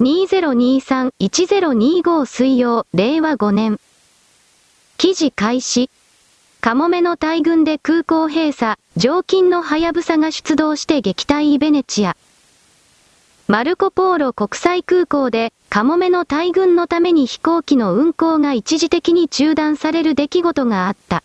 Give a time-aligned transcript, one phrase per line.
[0.00, 3.78] 2023-1025水曜、令和5年。
[4.96, 5.90] 記事開始。
[6.62, 12.16] カモメの大群で空港閉鎖、常勤のハヤブサが出動して撃退イベネチア。
[13.46, 21.22] マルコポーロ国際空港で、カモメの大群のために飛行機の運航が一時的に中断される出来事があった。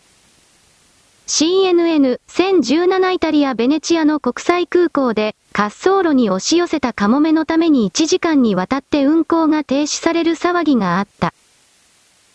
[1.27, 11.33] CNN、1017イタリア・ベネチアの国際空港で、滑走路に押し寄せたカモメのために1時間にわたって運航が停止される騒ぎがあった。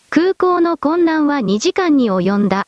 [0.09, 2.67] 空港の混乱は2時間に及んだ。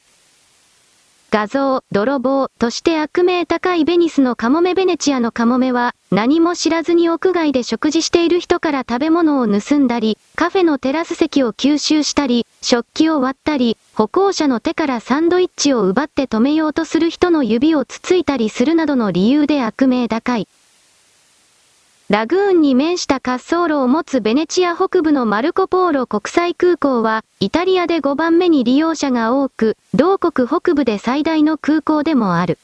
[1.33, 20.47] 画像、泥棒として悪名高いベニスのカモメベネチアのカモメは、何も知らずに屋外で食事している人から食べ物を盗んだり、カフェのテラス席を吸収したり、食器を割ったり、歩行者の手からサンドイッチを奪って止めようとする人の指をつついたりするなどの理由で悪名高い。
[22.13, 32.59] ラグーンに面した滑走路を持つベネチア北部のマルコポーロ国際空港は、イタリアで5番目に利用者が多く、同国北部で最大の空港でもある。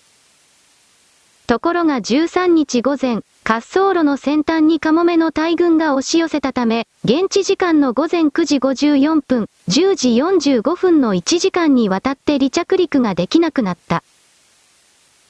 [1.47, 10.09] ところが13日午前、滑走路の先端にカモメの大群が押し寄せたため、現地時間の午前9時54分、10時
[10.52, 14.03] 45分の1時間にわたって離着陸ができなくなった。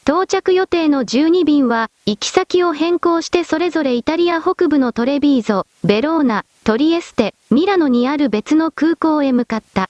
[0.06, 9.90] 到着予定の12便は、行き先を変更してそれぞれイタリア北部のトレビーゾ、ベローナ、トリエステ、ミラノにある別の空港へ向かった。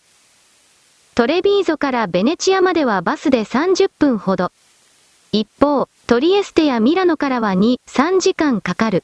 [1.15, 4.51] トレビーゾからベネチアまではバスで30分ほど。
[5.31, 9.03] 一方、トリエステやミラノからは2、3時間かかる。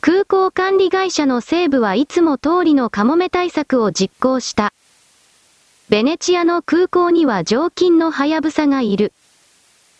[0.00, 4.72] 空港管理会社の西部はいつも通りのカモメ対策を実行した。
[5.88, 9.12] ベネチアの空港には常勤のハヤブサがいる。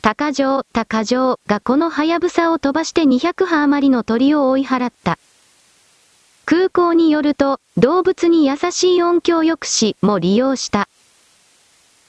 [0.04, 5.18] 鷹城、鷹城がこのハヤブサを飛ばして200羽余りの鳥を追い払った。
[6.44, 10.90] 空港によると、動物に優しい音響抑止も利用した。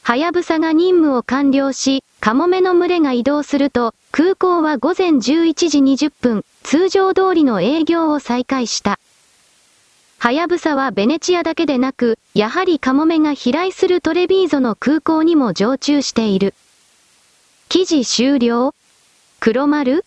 [0.04, 5.22] ハヤブサが任務を完了し、カモメの群れが移動すると、空港は午前11
[5.70, 9.00] 時20分、通常通りの営業を再開した。
[10.18, 16.56] ハヤブサはベネチアだけでなく、やはりカモメが飛来するトレビーゾの空港にも常駐している。
[17.68, 18.74] 記事終了？
[19.40, 20.06] 黒丸？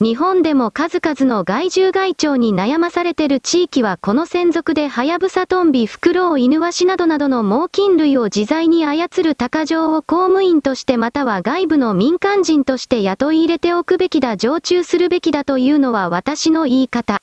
[0.00, 17.20] 日本でも数々の害獣害鳥に悩まされてる地域はこの専属でハヤブサトンビ、フクロウ、イヌワシなどなどの猛禽類を自在に操る鷹匠を公務員としてまたは外部の民間人として雇い入れておくべきだ、常駐するべきだというのは私の言い方。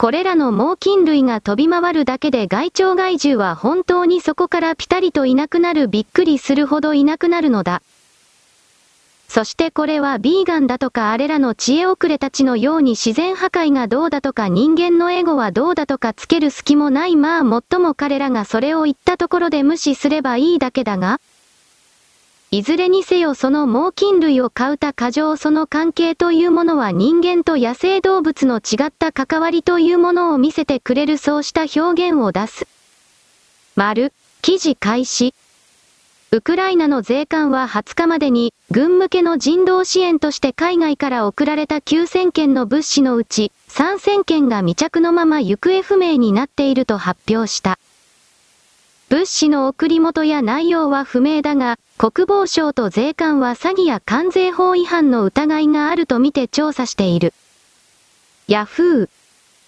[0.00, 7.82] これらの猛禽類が飛び回るだけで害鳥害獣は本当にそこからピタリといなくなるびっくりするほどいなくなるのだ。
[9.28, 21.20] そしてこれはビーガンだとかあれらの知恵遅れたちのように自然破壊がどうだとか人間のエゴはどうだとかつける隙もないまあもっとも彼らがそれを言ったところで無視すればいいだけだが、
[22.52, 32.66] いずれにせよその猛禽類を飼うた過剰その関係というものは人間と野生動物の違った関わりというものを見せてくれるそうした表現を出す。
[33.76, 34.12] 丸、
[34.42, 35.32] 記事開始。
[36.32, 47.78] ウクライナの税関は20日までに、軍向けの人道支援として海外から送られた9000件の物資のうち、3000件が未着のまま行方不明になっていると発表した。
[49.10, 57.34] 物資の送り元や内容は不明だが、国防省と税関は詐欺や関税法違反の疑いがあるとみて調査している。
[58.46, 59.08] ヤフー。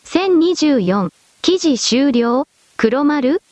[0.05, 1.11] 1024。
[1.43, 3.43] 記事終了黒丸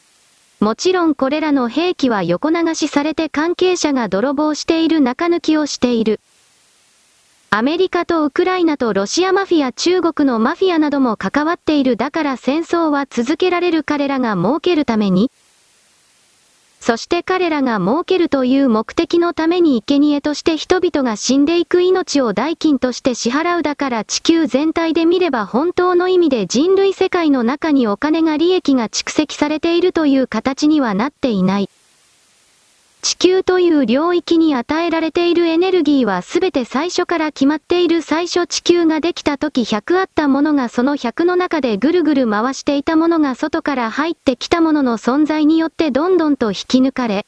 [0.60, 6.20] もちろんこれらの兵器は横流しされて関係者が泥棒している中抜きをしている。
[7.50, 15.32] アメリカとウクライナとロシアマフィア中国のマフィアなども関わっているだから戦争は続けられる彼らが儲けるために
[16.80, 31.68] そして彼らが儲けるという目的のために生贄として人々が死んでいく命を代金として支払うだから地球全体で見れば本当の意味で人類世界の中にお金が利益が蓄積されているという形にはなっていない。
[33.02, 38.02] 地球という領域に与えられているエネルギーはすべて最初から決まっている。
[38.02, 47.26] 最初地球ができた時100あったものがその100の中でぐるぐる回していたものが外から入ってきたものの存在によってどんどんと引き抜かれ、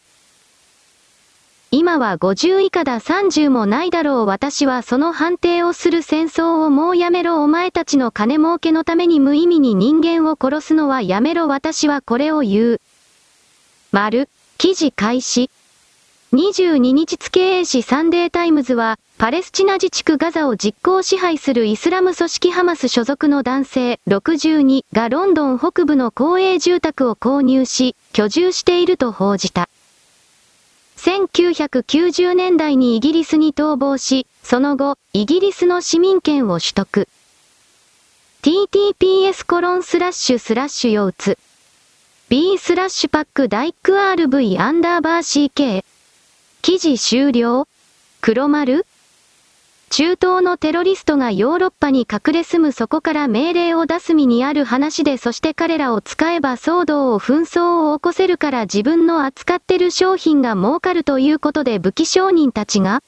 [1.75, 3.01] 今は50以下だ。
[3.01, 4.27] 30もないだろう。
[4.27, 7.43] 私はその判定をする戦争をもうやめろ。
[7.43, 11.49] お前たちの金儲けのために無意味に人間を殺すのはやめろ。
[11.49, 12.81] 私はこれを言う。
[13.91, 14.29] 丸、
[14.59, 15.49] 記事開始。
[16.33, 29.69] 22日付英紙サンデータイムズは、パレスチナ自治区ガザを実効支配するイスラム組織ハマス所属の男性62がロンドン北部の公営住宅を購入し、居住していると報じた。
[30.97, 37.09] 1990年代にイギリスに逃亡し、その後、イギリスの市民権を取得。
[38.41, 41.39] ttps コロンスラッシュスラッシュ腰痛。
[42.31, 45.85] b スラッシュパックダイック RV アンダーバー CK。
[46.65, 47.67] 記事終了？
[48.21, 48.87] 黒丸？
[49.91, 63.03] 中東のテロリストがヨーロッパに隠れ住むそこから命令を出す身にある話でそして彼らを使えば騒動を紛争を起こせるから自分の扱ってる商品が儲かるということで武器商人たちが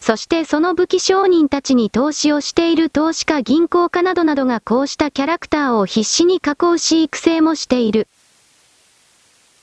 [0.00, 8.08] そしてその武器商人たちに投資をしている投資家銀行家などなどがこうしたキャラクターを必死に加工し育成もしている。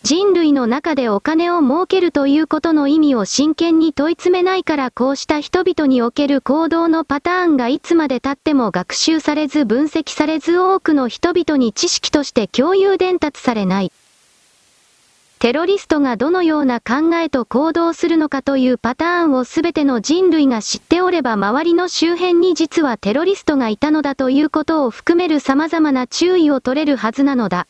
[0.03, 13.92] 人類の中でお金を儲けるということの意味を真剣に問い詰めないからこうした人々における行動のパターンがいつまで経っても学習されず分析されず多くの人々に知識として共有伝達されない。
[15.38, 27.68] テロリストがどのような考えと行動するのかというパターンをすべての人類が知っておれば周りの周辺に実はテロリストがいたのだということを含める様々な注意を取れるはずなのだ。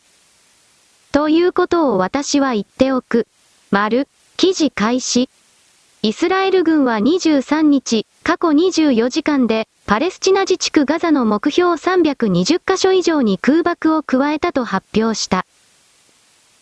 [1.11, 3.27] ということを私は言っておく。
[3.69, 5.29] 丸、記事開始。
[6.03, 15.45] イスラエル軍は23日、過去24時間で、パレスチナ自治区ガザの目標320カ所以上に空爆を加えたと発表した。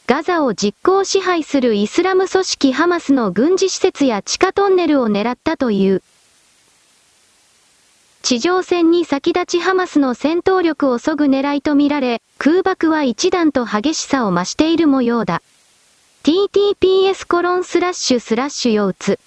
[0.08, 6.02] ガザを実効支配するイスラム組織ハマスの軍事施設や地下トンネルを狙ったという。
[8.22, 15.42] 地上戦に先立ちハマスの戦闘力を削ぐ狙いとみられ、空爆は一段と激しさを増している模様だ。
[16.24, 19.18] ttps コロンスラッシュスラッシュ腰痛。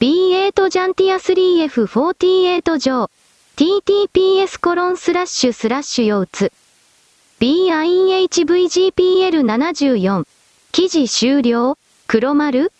[0.00, 3.10] B8 ジャンティア 3F48 上。
[3.56, 6.50] ttps コロンスラッシュスラッシュ腰痛。
[7.38, 10.24] BINHVGPL74。
[10.72, 11.76] 記事終了
[12.06, 12.72] 黒丸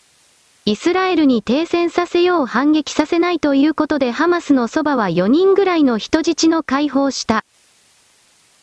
[0.68, 7.44] イスラエルに停戦させよう反撃させないということでハマスのそばは4人ぐらいの人質の解放した。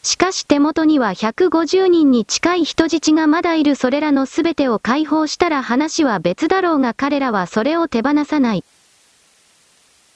[0.02, 8.66] しかし手元には150人に近い人質がまだいるそれらの全てを解放したら話は別だろうが彼らはそれを手放さない。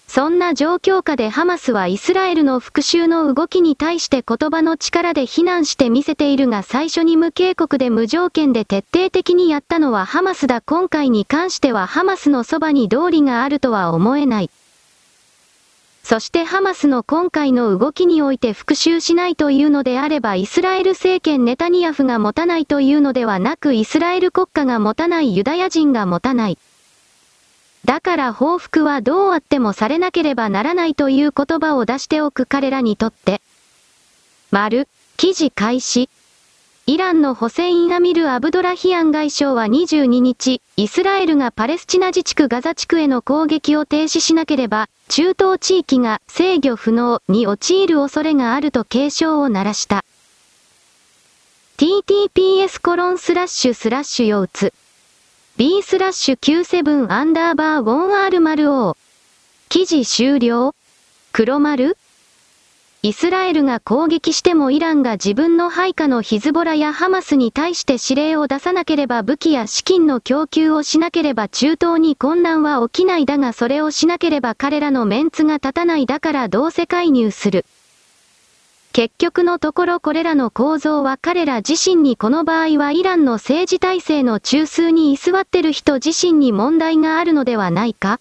[0.07, 14.49] そんな状況下でハマスはイスラエルの復讐の動きに対して言葉の力で非難してみせているが最初に無警告で無条件で徹底的にやったのはハマスだ今回に関してはハマスのそばに道理があるとは思えない。
[16.03, 26.57] そしてハマスの今回の動きにおいて復讐しないというのであればイスラエル政権ネタニヤフが持たないというのではなくイスラエル国家が持たないユダヤ人が持たない。
[27.87, 33.41] だから報復はどうあってもされなければならないという言葉を出しておく彼らにとって。
[34.51, 36.09] 丸、記事開始。
[36.85, 50.03] イランのホセイン・アミル・アブドラヒアン外相は22日、イスラエルがパレスチナ自治区ガザ地区への攻撃を停止しなければ、中東地域が制御不能に陥る恐れがあると警鐘を鳴らした。
[51.77, 54.86] ttps コロンスラッシュスラッシュ腰痛。
[55.57, 58.95] B スラッシュ97アンダーバー 1r 丸 o。
[59.69, 60.75] 記事終了？
[61.31, 61.97] 黒丸？
[63.01, 77.65] イスラエルが攻撃してもイランが自分の配下のヒズボラやハマスに対して指令を出さなければ武器や資金の供給をしなければ中東に混乱は起きないだがそれをしなければ彼らのメンツが立たないだからどうせ介入する。
[78.97, 88.19] 結局のところこれらの構造は彼ら自身にこの場合はイランの政治体制の中枢に居座ってる人自身に問題があるのではないか？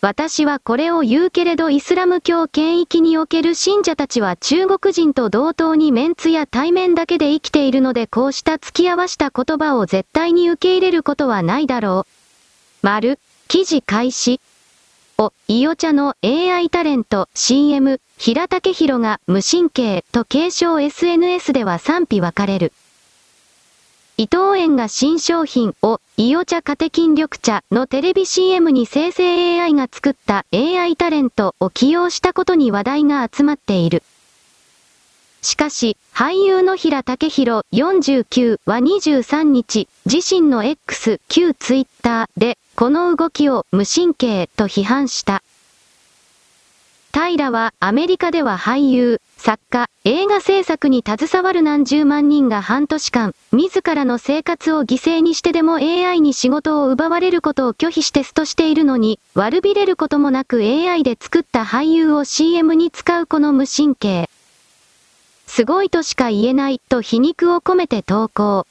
[0.00, 12.86] 私はこれを言うけれどイスラム教権域における信者たちは中国人と同等にメンツや対面だけで生きているのでこうした付き合わした言葉を絶対に受け入れることはないだろう。
[12.86, 14.40] 丸、記事開始。
[15.18, 22.72] お、いお茶の AI タレント CM、平武宏が無神経と継承 SNS では賛否分かれる。
[24.16, 34.02] 伊藤園が新商品を、イオ茶カテキン緑茶のテレビ CM に生成 AI が作った AI タレントを起用したことに話題が集まっている。
[35.40, 45.44] しかし、俳優の平武宏49は23日、自身の X 旧ツイッターで、この動きを無神経と批判した。
[47.18, 64.30] 平はアメリカでは俳優、作家、映画制作に携わる何十万人が半年間、自らの生活を犠牲にしてでも AI に仕事を奪われることを拒否してストしているのに、悪びれることもなく AI で作った俳優を CM に使うこの無神経。
[65.48, 68.64] すごいとしか言えないと皮肉を込めて投稿。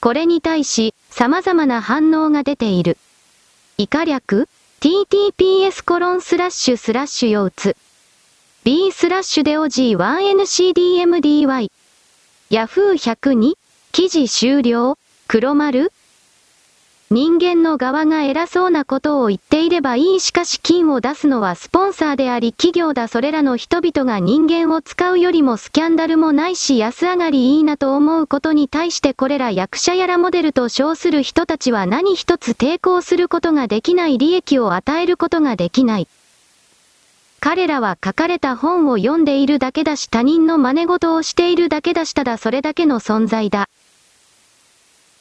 [0.00, 2.96] これに対し、様々な反応が出ている。
[3.76, 4.48] 以下略
[4.84, 7.74] ?ttps コロンスラッシュスラッシュ腰痛。
[8.64, 11.70] b スラッシュで OG1NCDMDY。
[12.50, 13.54] Yahoo102?
[13.92, 15.90] 記事終了黒丸
[17.14, 36.08] 人間の側が偉そうなことを言っていればいいしかし金を出すのはスポンサーであり企業だそれらの人々が人間を使うよりもスキャンダルもないし安上がりいいなと思うことに対してこれら役者やらモデルと称する人たちは何一つ抵抗することができない利益を与えることができない。
[37.38, 43.68] 彼らは書かれた本を読んでいるだけだし他人の真似事をしているだけだしただそれだけの存在だ。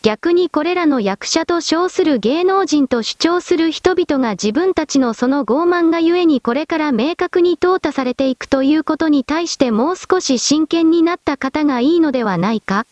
[0.03, 12.86] 逆にこれらの役者と称する芸能人と主張する人々が自分たちのその傲慢がゆえにこれから明確に淘汰されていくということに対してもう少し真剣になった方がいいのではないか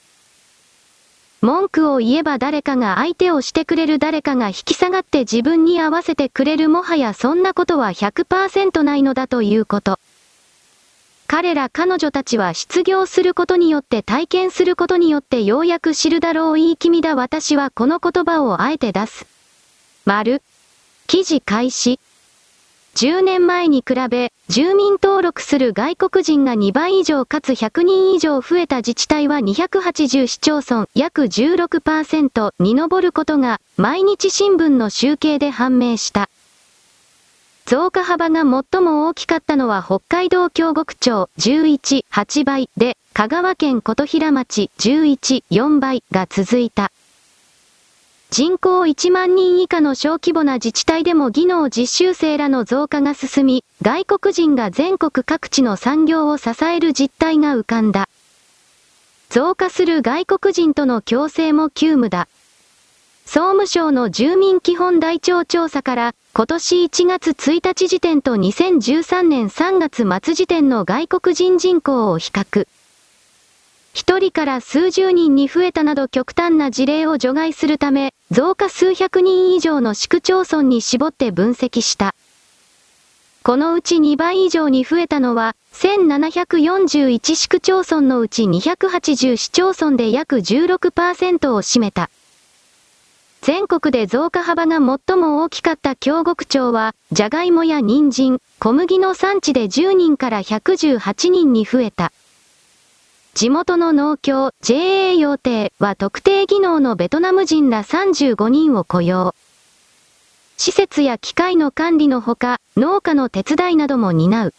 [1.41, 9.99] 文句を言えば誰かが相手をしてくれる誰かが引き下がって自分に合わせてくれるもはやそんなことは100%ないのだということ。
[11.31, 19.25] 彼ら彼女たちは失業することによって体験することによってようやく知るだろういい君だ私はこの言葉をあえて出す。
[20.03, 20.41] 丸。
[21.07, 22.01] 記事開始。
[22.95, 36.29] 10年前に比べ、住民登録する外国人が2倍以上かつ100人以上増えた自治体は280市町村約16%に上ることが、毎日新聞の集計で判明した。
[37.71, 46.91] 増加幅が最も大きかったのは北海道京極町11、8倍で、香川県琴平町11、4倍が続いた。
[48.29, 58.09] 人口1万人以下の小規模な自治体でも技能実習生らの増加が進み、外国人が全国各地の産業を支える実態が浮かんだ。
[59.29, 62.27] 増加する外国人との共生も急務だ。
[63.33, 72.67] 総務省の住民基本台帳調査から、今年1月1日時点と2013年3月末時点の外国人人口を比較。
[73.93, 82.13] 一人から数十人に増えたなど極端な事例を除外するため、増加数百人以上の市区町村に絞って分析した。
[83.43, 92.09] このうち2倍以上に増えたのは、1741市区町村のうち280市町村で約16%を占めた。
[93.41, 102.11] 全国で増加幅が最も大きかった京極町は、じゃがいもや人参、小麦の産地で10人から118人に増えた。
[103.33, 109.33] 地元の農協 JA 用定は特定技能のベトナム人ら35人を雇用。
[110.57, 114.53] 施設や機械の管理のほか、農家の手伝いなども担う。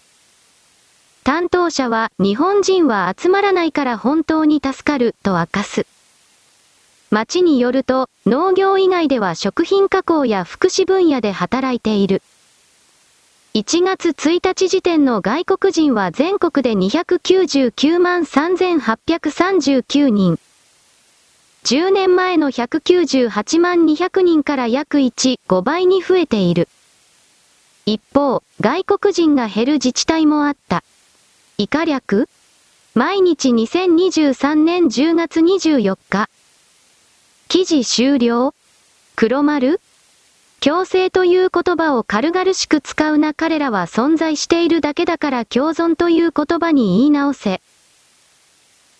[1.22, 5.86] 担当者は、日本人は集まらないから本当に助かる、と明かす。
[7.12, 12.22] 町によると、農業以外では食品加工や福祉分野で働いている。
[13.52, 20.38] 1月1日時点の外国人は全国で299万3839人。
[21.64, 26.66] 10年前の198万200人から約1、5倍に増えている。
[27.84, 30.82] 一方、外国人が減る自治体もあった。
[31.58, 32.30] 以下略
[32.94, 36.30] 毎日2023年10月24日。
[37.52, 38.54] 記事終了？
[39.14, 39.78] 黒丸？
[40.62, 47.60] 共生という言葉を軽々しく使うな彼らは存在しているだけだから共存という言葉に言い直せ。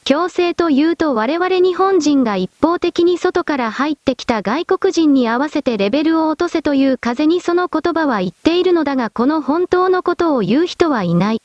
[0.05, 11.41] 共生というと我々日本人が一方的に外から入ってきた外国人に合わせてレベルを落とせという風にその言葉は言っているのだがこの本当のことを言う人はいない。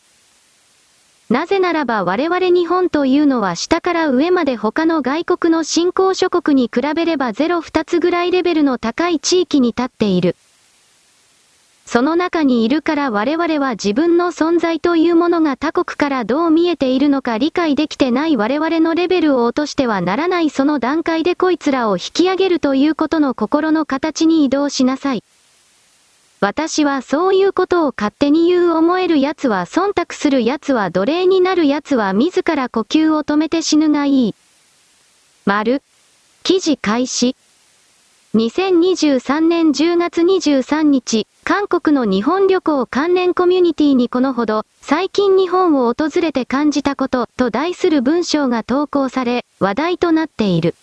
[1.30, 10.38] なぜならば我々日本というのは下から上まで他の外国の新興諸国に比べれば0-2つぐらいレベルの高い地域に立っている。
[11.86, 25.24] その中にいるから我々は自分の存在というものが他国からどう見えているのか理解できてない我々のレベルを落としてはならないその段階でこいつらを引き上げるということの心の形に移動しなさい。
[26.40, 34.36] 私はそういうことを勝手に言う思える奴は忖度する奴は奴隷になる奴は自ら呼吸を止めて死ぬがいい。
[35.46, 35.82] 丸。
[36.44, 37.36] 記事開始。
[38.36, 50.76] 2023年10月23日、韓国の日本旅行関連コミュニティにこのほど、最近日本を訪れて感じたことと題する文章が投稿され、話題となっている。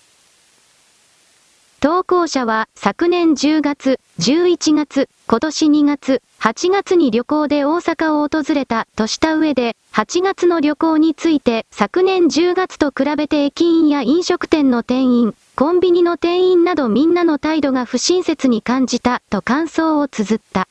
[1.85, 20.67] 投稿者は昨年10月、11月、今年2月、8月に旅行で大阪を訪れたとした上で、8月の旅行について昨年10月と比べて駅員や飲食店の店員、コンビニの店員などみんなの態度が不親切に感じたと感想を綴った。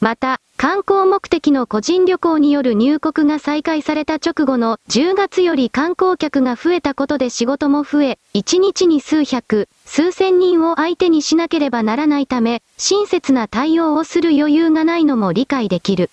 [0.00, 16.10] また、観光目的の個人旅行による入国が再開された直後の10月より観光客が増えたことで仕事も増え、1日に数百、数千人を相手にしなければならないため、親切な対応をする余裕がないのも理解できる。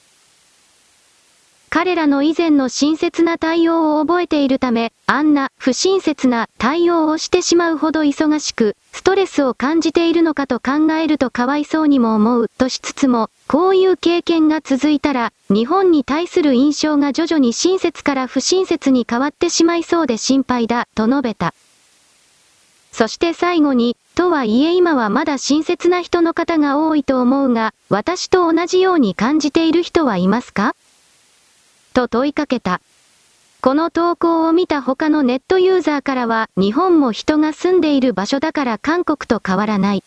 [1.70, 21.54] 彼らの以前の親切な対応を覚えているため、あんな不親切な対応をしてしまうほど忙しく、ストレスを感じているのかと考えるとかわいそうにも思うとしつつも、こういう経験が続いたら、日本に対する印象が徐々に親切から不親切に変わってしまいそうで心配だ、と述べた。
[22.92, 30.76] そして最後に、とはいえ今はまだ親切な人の方が多いと思うが、私と同じように感じている人はいますか？
[31.94, 32.82] と問いかけた。
[33.60, 40.04] この投稿を見た他のネットユーザーからは、日本も人が住んでいる場所だから韓国と変わらない。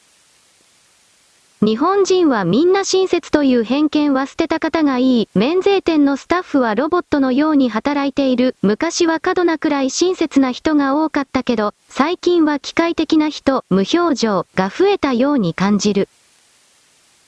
[1.62, 5.28] 日本人はみんな親切という偏見は捨てた方がいい。
[5.34, 8.56] 免税店のスタッフはロボットのように働いている。
[8.62, 16.08] 昔は過度なくらい親切な人が多かったけど、最近は機械的な人、無表情が増えたように感じる。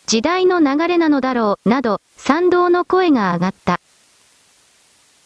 [0.06, 3.80] 時代の流れなのだろう、など、賛同の声が上がった。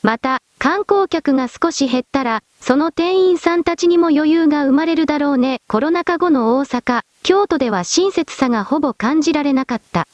[0.03, 5.61] また、観光客が少し減ったら、その店員さんたちにも余裕が生まれるだろうね。
[5.69, 10.09] コロナ禍後の大阪、京都では親切さがほぼ感じられなかった。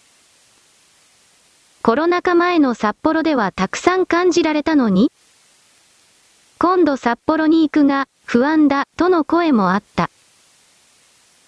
[1.83, 5.11] コロナ禍前の札幌ではたくさん感じられたのに
[6.59, 10.11] 今度札幌に行くが、不安だ、との声もあった。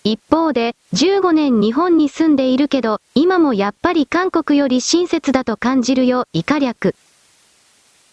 [0.02, 6.96] 一方で、15年日本に住んでいるけど、今もやっぱり韓国より親切だと感じるよ、以下略。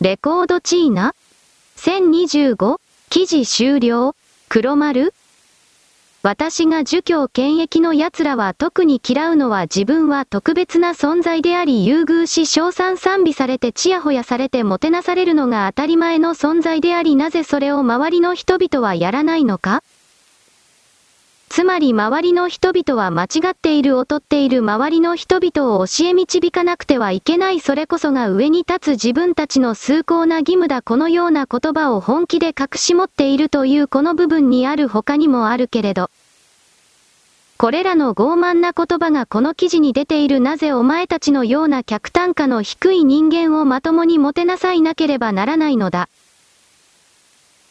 [0.02, 1.14] レコードチーナ
[1.78, 2.78] ?1025?
[3.12, 4.16] 記事終了？
[4.50, 5.14] 黒丸？
[6.24, 19.84] 私が儒教権益の奴らは特に嫌うのは自分は特別な存在であり優遇し称賛賛美されてちやほやされてもてなされるのが当たり前の存在でありなぜそれを周りの人々はやらないのか？
[21.54, 36.10] つまり周りの人々は間違っている劣っている周りの人々を教え導かなくてはいけないそれこそが上に立つ自分たちの崇高な義務だこのような言葉を本気で隠し持っているというこの部分にある他にもあるけれど。
[37.58, 46.08] これらの傲慢な言葉がこの記事に出ているなぜお前たちのような客単価の低い人間をまともにもてなさいなければならないのだ。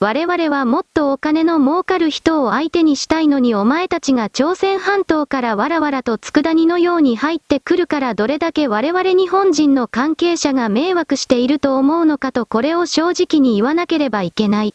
[0.03, 14.75] 我々はもっとお金の儲かる人を相手にしたいのにお前たちが朝鮮半島からわらわらと佃煮のように入ってくるからどれだけ我々日本人の関係者が迷惑していると思うのかとこれを正直に言わなければいけない。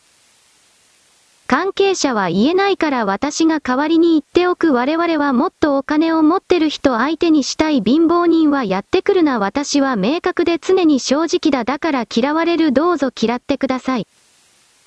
[1.48, 14.08] 関係者は言えないから私が代わりに言っておく我々はもっとお金を持ってる人相手にしたい貧乏人はやってくるな私は明確で常に正直だだから嫌われるどうぞ嫌ってください。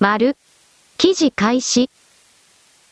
[0.01, 0.37] 丸。
[0.97, 1.89] 記事開始。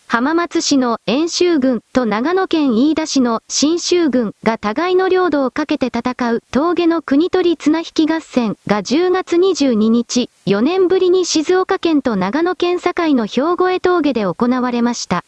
[0.07, 15.23] 浜松市の遠州軍と長野県飯田市の新州軍が互いの領土をかけて戦う峠の国取綱引き合戦が10月22日、4年ぶりに静岡県と長野県境の兵庫江峠で行われました。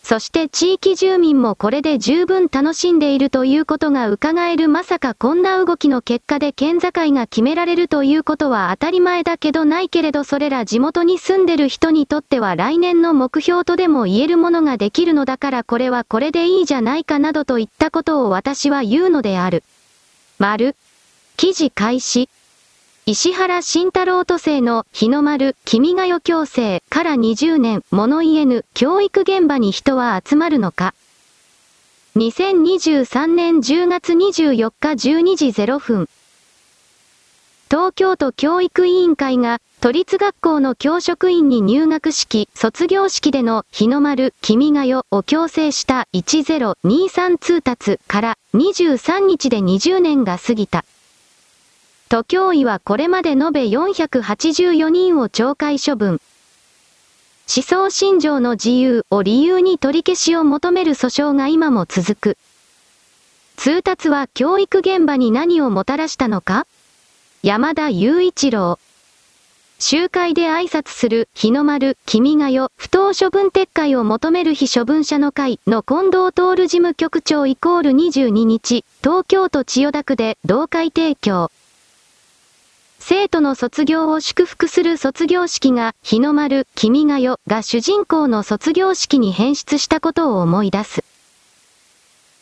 [0.08, 19.64] そして地域住民もこれで十分楽しんでいるということが伺えるまさかこんな動きの結果で県境が決められるということは当たり前だけどないけれどそれら地元に住んでる人にとっては来年の目標とでも言えるものができるのだからこれはこれでいいじゃないかなどといったことを私は言うのである。
[20.38, 20.76] 丸。
[21.36, 22.28] 記事開始。
[23.08, 30.92] 石原慎太郎都政の日の丸、君が代強制から20年、物言えぬ教育現場に人は集まるのか。
[32.16, 36.08] 2023年10月24日12時0分。
[37.70, 50.84] 東京都教育委員会が都立学校の教職員に入学式、卒業式での日の丸、君が代を強制した1023通達から23日で20年が過ぎた。
[52.08, 56.20] 都教委はこれまで延べ484人を懲戒処分。
[57.52, 62.38] 思想信条の自由を理由に取り消しを求める訴訟が今も続く。
[63.56, 66.66] 通達は教育現場に何をもたらしたのか？
[67.42, 68.78] 山田雄一郎。
[69.78, 81.50] 集会で挨拶する日の丸、君が代、不当処分撤回を求める非処分者の会の近藤徹事務局長イコール22日、東京都千代田区で同会提供。
[83.08, 91.04] 生徒の卒業を祝福する卒業式が、日の丸、君が代が主人公の卒業式に変質したことを思い出す。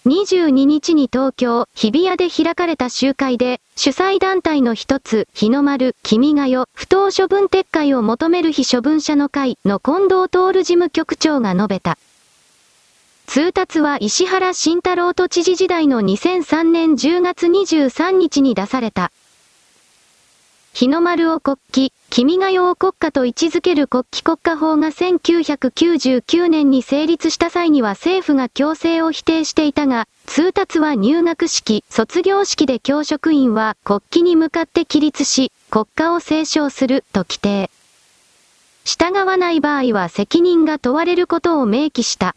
[0.07, 11.99] 22日に東京、日比谷で開かれた集会で、主催団体の一つ、日の丸、君が代、不当処分撤回を求める非処分者の会の近藤徹事務局長が述べた。
[13.27, 19.13] 通達は石原慎太郎都知事時代の2003年10月23日に出された。
[20.75, 37.71] 日の丸を国旗、君が代を国家と位置づける国旗国家法が1999年に成立した際には政府が強制を否定していたが、通達は入学式、卒業式で教職員は国旗に向かって起立し、国家を斉唱すると規定。
[38.85, 42.35] 従わない場合は責任が問われることを明記した。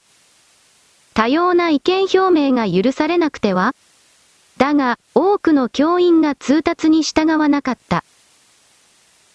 [1.15, 3.73] 多様な意見表明が許されなくては？
[4.60, 8.04] だが、多くの教員が通達に従わなかった。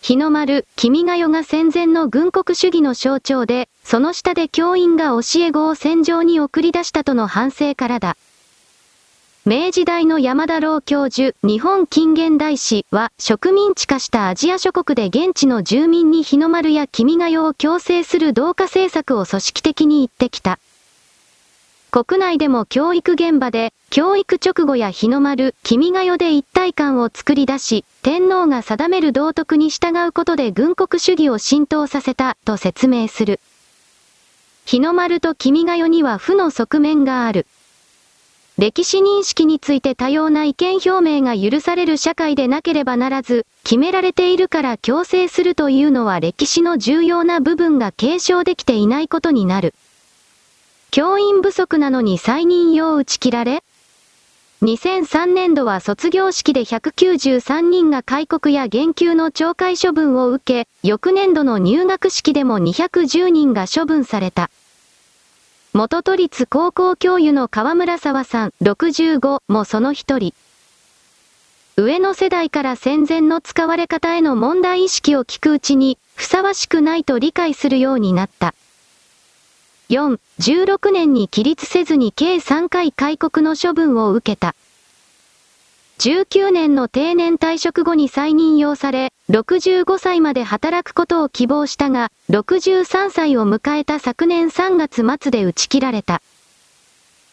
[0.02, 8.16] 日の丸、君が代が戦前の軍国主義の象徴で、その下で教員が教え子を戦場に送り出したとの反省からだ。
[9.46, 20.58] 明治大の山田郎教授、日本近現代史は植民地化したアジア諸国で現地の住民に日の丸や君が代を強制する同化政策を組織的に言ってきた。
[21.92, 33.40] 国内でも教育現場で、教育直後や日の丸、君が代で一体感を作り出し、天皇が定める道徳に従うことで軍国主義を浸透させた、と説明する。
[34.64, 37.46] 日の丸と君が代には負の側面がある。
[38.56, 49.74] 歴史認識について多様な意見表明が許される社会でなければならず、決められているから強制するというのは歴史の重要な部分が継承できていないことになる。
[50.92, 53.64] 教員不足なのに再任用打ち切られ
[54.60, 64.50] ?2003 年度は卒業式で193人が開国や言及の懲戒処分を受け、翌年度の入学式でも210人が処分された。
[65.72, 70.34] 元都立高校教諭の河村沢さん65もその一人。
[71.78, 78.54] 上の世代から戦前の使われ方への問題意識を聞くうちに、ふさわしくないと理解するようになった。
[79.92, 84.54] 4、16年に起立せずに計3回開国の処分を受けた。
[85.98, 96.22] 19年の定年退職後に再任用され、65歳まで働くことを希望したが、63歳を迎えた昨年3月末で打ち切られた。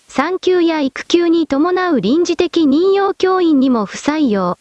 [0.09, 4.57] 産休や育休に伴う臨時的任用教員にも不採用。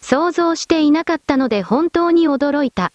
[0.00, 2.92] 想像していなかったので本当に驚いた。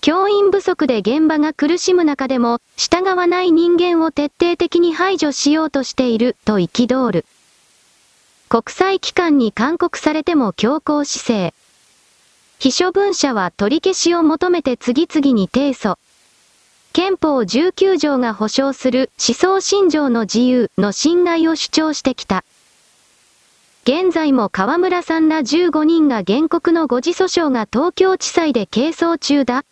[0.00, 7.24] 教員不足で現場が苦しむ中でも、従わない人間を徹底的に排除しようとしている、と憤る。
[8.48, 11.54] 国際機関に勧告されても強硬姿勢。
[12.58, 15.96] 秘書文者は取り消しを求めて次々に提訴。
[16.92, 22.44] 憲法19条が保障する思想信条の自由の侵害を主張してきた。
[23.82, 29.64] 現在も河村さんら15人が原告の誤字訴訟が東京地裁で係争中だ。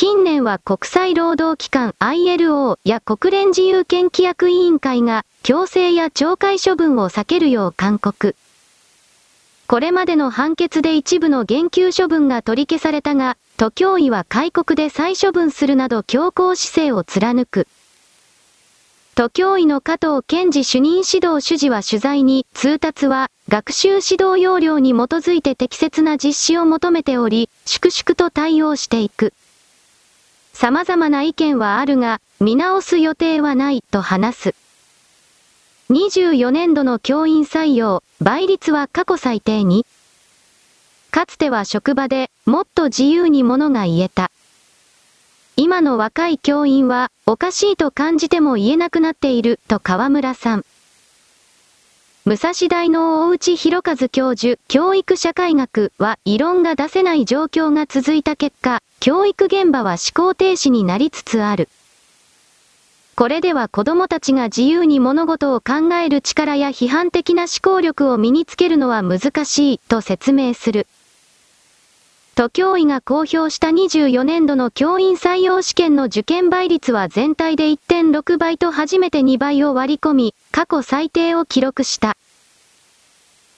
[0.00, 8.34] 近年は国際労働機関 ILO や国連自由権規約委員会が強制や懲戒処分を避けるよう勧告。
[9.66, 17.66] これまでの判決で一部の減給処分が取り消されたが、都教委は開国で再処分するなど強硬姿勢を貫く。
[19.16, 29.34] 都教委の加藤健二主任指導主事は取材に、通達は、学習指導要領に基づいて適切な実施を求めており、粛々と対応していく。
[30.60, 34.54] 様々な意見はあるが、見直す予定はないと話す。
[35.88, 39.86] 24年度の教員採用、倍率は過去最低に。
[41.10, 44.30] かつては職場でもっと自由にものが言えた。
[45.56, 50.66] 今の若い教員はおかしいと感じても言えなくなっていると河村さん。
[52.26, 61.70] 武蔵大の大内博和教授、教育社会学は異論が出せない状況が続いた結果、教育現場は思考停止になりつつある。
[63.16, 70.86] これでは子供たちが自由に物事を考える力や批判的な思考力を身につけるのは難しいと説明する。
[72.40, 82.16] 都教委が公表した24年度の教員採用試験の受験倍率は全体で1.6倍と初めて2倍を割り込み、過去最低を記録した。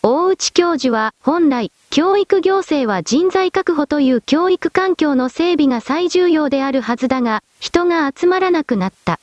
[0.02, 9.20] 大内教授は、本来、教育行政は人材確保という教育環境の整備が最重要であるはずだが、人が集まらなくなった。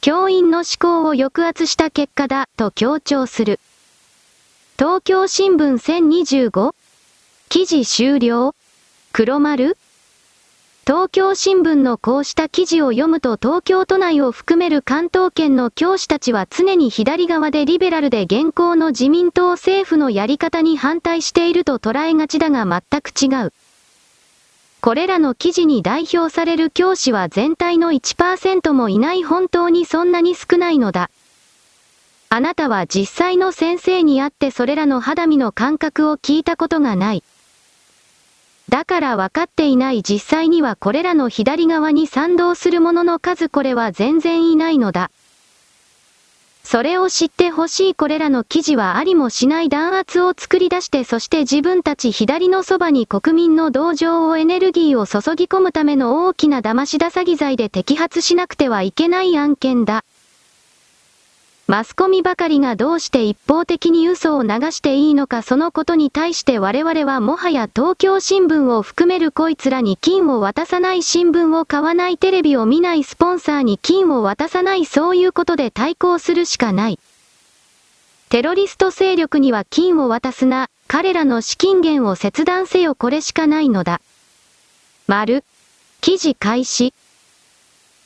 [0.00, 3.60] 教員の思考を抑圧した結果だ、と強調する。
[4.80, 6.74] 東京新聞 1025?
[7.52, 8.54] 記事終了？
[9.12, 9.76] 黒丸？
[10.86, 23.52] 東京新聞のこうした記事を読むと東京都内を含める関東圏の教師たちは常に左側でリベラルで現行の自民党政府のやり方に反対していると捉えがちだが全く違う。
[24.80, 31.10] これらの記事に代表される教師は全体の1%もいない本当にそんなに少ないのだ。
[32.30, 37.22] あなたは実際の先生に会ってそれらの肌身の感覚を聞いたことがない。
[38.72, 45.10] だから分かっていない実際にはこれらの左側に賛同する者の数これは全然いないのだ。
[46.64, 60.02] それを知ってほしいこれらの記事はありもしない弾圧を作り出してそして自分たち左のそばに国民の同情をエネルギーを注ぎ込むための大きな騙しだ詐欺罪で摘発しなくてはいけない案件だ。
[61.72, 76.98] マスコミばかりがどうして一方的に嘘を流していいのかそのことに対して我々はもはや東京新聞を含めるこいつらに金を渡さない新聞を買わないテレビを見ないスポンサーに金を渡さないそういうことで対抗するしかない。
[78.28, 84.02] テロリスト勢力には金を渡すな、彼らの資金源を切断せよこれしかないのだ。
[85.06, 85.42] 丸。
[86.02, 86.92] 記事開始。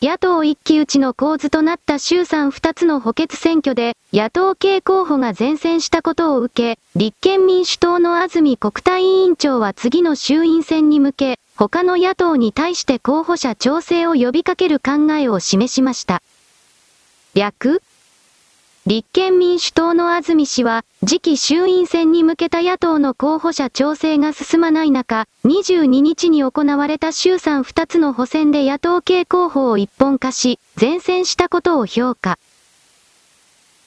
[0.02, 16.20] 野党一騎打ちの構図となった衆参二つの補欠選挙で、野党系候補が前線したことを受け、立憲民主党の安住国対委員長は次の衆院選に向け、他の野党に対して候補者調整を呼びかける考えを示しました。
[17.35, 17.80] 略
[18.87, 32.38] 立憲民主党の安住氏は、次期衆院選に向けた野党の候補者調整が進まない中、22日に行われた衆参2つの補選で野党系候補を一本化し、前線したことを評価。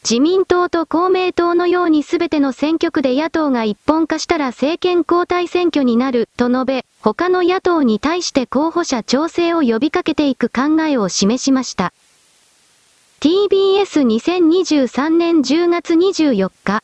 [0.03, 11.93] 自民党と公明党のように全ての選挙区で野党が一本化したら政権交代選挙になる、と述べ、他の野党に対して候補者調整を呼びかけていく考えを示しました。
[13.21, 16.81] TBS2023 年10月24日。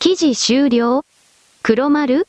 [0.00, 1.04] 記事終了
[1.62, 2.26] 黒丸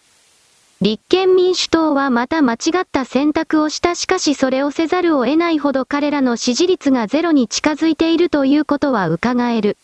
[0.80, 9.76] 立憲民主党はまた間違った選択をしたしかしそれをせざるを得ないほど彼らの支持率がゼロに近づいているということは伺える。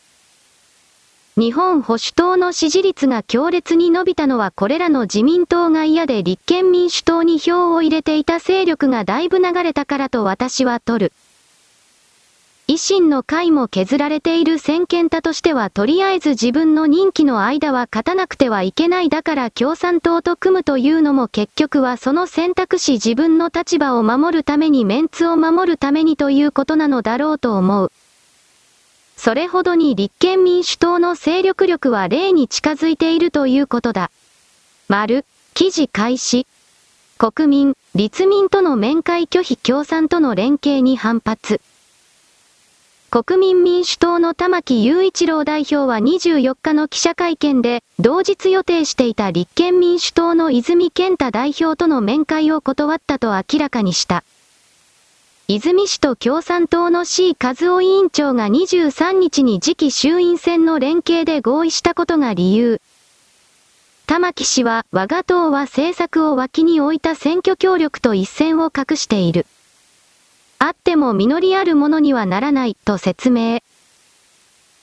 [1.36, 11.14] 日本保守党の支持率が強烈に伸びたのはこれらの自民党が嫌で立憲民主党に票を入れていた勢力がだいぶ流れたからと私は取る。
[12.70, 27.92] 維新の会も削られている先見太としてはとりあえず自分の任期の間は勝たなくてはいけないだから共産党と組むというのも結局はその選択肢自分の立場を守るためにメンツを守るためにということなのだろうと思う。
[29.18, 34.12] それほどに立憲民主党の勢力力は例に近づいているということだ。
[34.88, 36.46] 丸、記事開始。
[37.18, 41.62] 国民、立民との面会拒否共産との連携に反発。
[43.12, 54.24] 国民民主党の玉木雄一郎代表は24日の記者会見で、同日予定していた立憲民主党の泉健太代表との面会を断ったと明らかにした。
[55.48, 62.80] 泉市と共産党の C 和夫委員長が23日に次期衆院選の連携で合意したことが理由。
[64.06, 69.48] 玉木氏は我が党は政策を脇に置いた選挙協力と一線を画している。
[70.62, 73.62] あっても実りあるものにはならないと説明。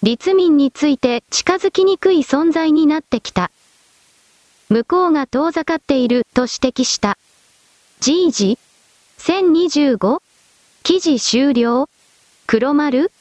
[0.02, 3.50] 立民について近づきにくい存在になってきた。
[4.70, 7.18] 向こうが遠ざかっていると指摘した。
[8.00, 8.58] G 時
[9.18, 10.22] ?1025?
[10.82, 11.90] 記事終了？
[12.46, 13.12] 黒丸？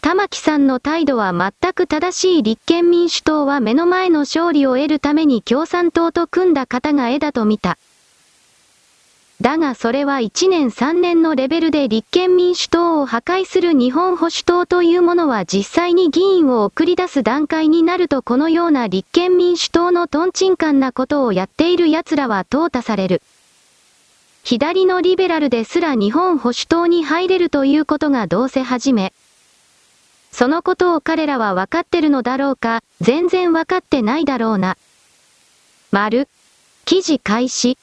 [0.00, 7.78] 玉木さんの態度は全く正しい立憲民主党は目の前の勝利を得るために共産党と組んだ方が絵だと見た。
[9.40, 23.22] だがそれは1年3年のレベルで立憲民主党を破壊する日本保守党というものは実際に議員を送り出す段階になるとこのような立憲民主党のトンチンカンなことをやっている奴らは淘汰される。
[24.42, 29.12] 左のリベラルですら日本保守党に入れるということがどうせ始め。
[30.32, 34.76] そのことを彼らは分かってるのだろうか、全然分かってないだろうな。
[35.92, 36.28] 丸。
[36.86, 37.78] 記事開始。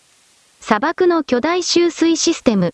[0.68, 2.74] 砂漠の巨大集水システム。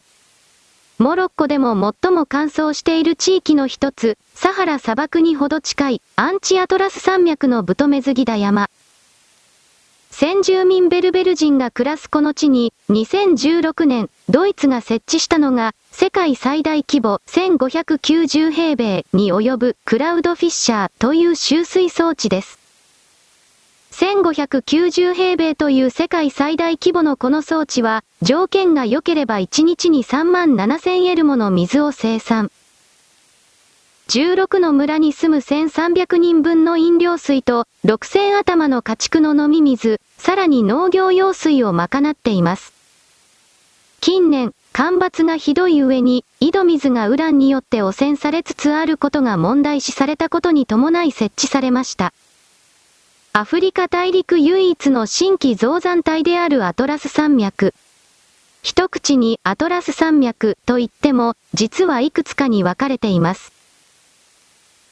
[0.97, 8.69] モロッコでも最も乾燥している地域の一つ、サハラ砂漠にほど近い、アンチアトラス山脈のブトメズギダ山。
[10.09, 22.60] 先住民ベルベル人が暮らすこの地に、2016年、ドイツが設置したのが、世界最大規模1590平米に及ぶクラウドフィッシャーという集水装置です。
[23.91, 32.51] 1590平米という世界最大規模のこの装置は、条件が良ければ1日に3万7000エルもの水を生産。
[34.07, 42.73] 16の村に住む1300人分の飲料水と6000頭の家畜の飲み水、さらに農業用水を賄っています。
[43.99, 52.13] 近年、干ばつがひどい上に、井戸水がウランによって汚染されつつあることが問題視されたことに伴い設置されました。
[53.33, 57.73] アフリカ大陸唯一の新期造山帯であるアトラス山脈。
[58.61, 63.53] 一口にアトラス山脈と言っても、実はいくつかに分かれています。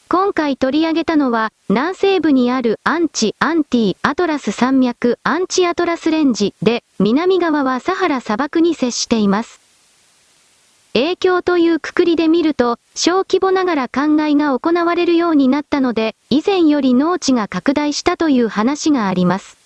[0.07, 9.58] 今回取り上げたのは、南西部にあるアンチ・アンティ・アトラス山脈 Anti-Atlas Range で、南側はサハラ砂漠に接しています。
[10.93, 19.57] 影響というくくりで見ると、小規模ながら考えが行われるようになったので、以前より農地が拡大したという話があります。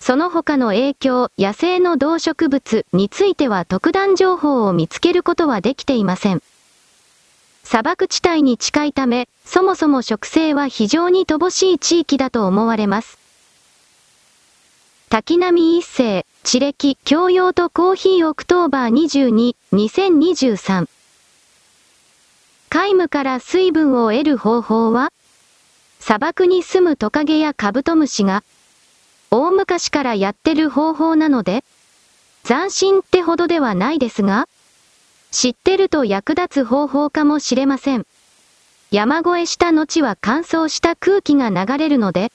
[0.00, 6.42] その他の影響、野生の動植物については特段情報を見つけることはできていません。
[7.62, 13.18] 砂漠地帯に近いため、そもそも植生は非常に乏しい地域だと思われます。
[15.08, 20.86] 滝波一世、地歴、教養とコーヒーオクトーバー22、2023。
[22.70, 25.12] 皆無から水分を得る方法は？
[25.98, 28.44] 砂漠に住むトカゲやカブトムシが、
[29.32, 31.64] 大昔からやってる方法なので、
[32.44, 34.48] 斬新ってほどではないですが、
[35.32, 38.06] 知ってると役立つ方法かもしれません。
[38.92, 42.30] 山越えした後は乾燥した空気が流れるので、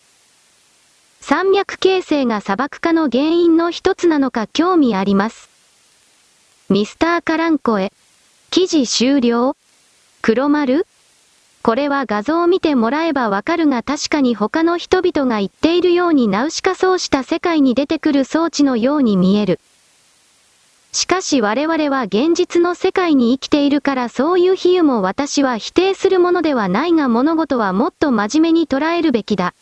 [1.22, 5.50] 山脈形成が砂漠化の原因の一つなのか興味あります。
[6.68, 7.94] ミスターカランコへ。
[8.50, 9.56] 記事終了
[10.22, 10.86] 黒丸
[11.62, 19.60] これは画像を見てもらえばわかるが確かに他の人々が言っているようにナウシカそうした世界に出てくる装置のように見える。
[20.92, 29.54] しかし我々は現実の世界に生きているからそういう比喩も私は否定するものではないが物事はもっと真面目に捉えるべきだ。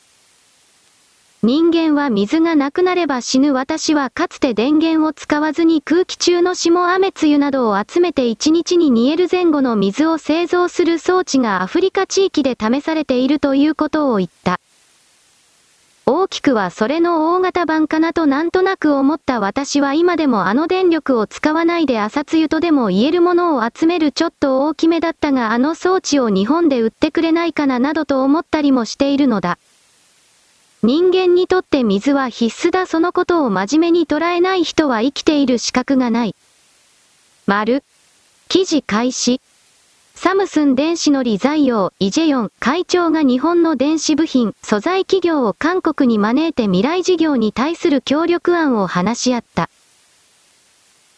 [1.42, 14.60] 人間は水がなくなれば死ぬ私はかつて電源を使わずに空気中の霜雨露などを集めて1日に煮える前後の水を製造する装置がアフリカ地域で試されているということを言った。
[16.06, 29.58] 大きくはそれの大型版かなとなんとなく思った私は今でもあの電力を使わないで朝露とでも言えるものを集めるちょっと大きめだったがあの装置を日本で売ってくれないかななどと思ったりもしているのだ。
[30.82, 36.36] 人間にとって水は必須だそのことを真面目に捉えない人は生きている資格がない。
[37.48, 37.84] 丸。
[38.48, 39.42] 記事開始。
[40.16, 49.70] サムスン電子のリ財用イジェヨン会長が日本の電子部品、素材企業を韓国に招いて未来事業に対する協力案を話し合った。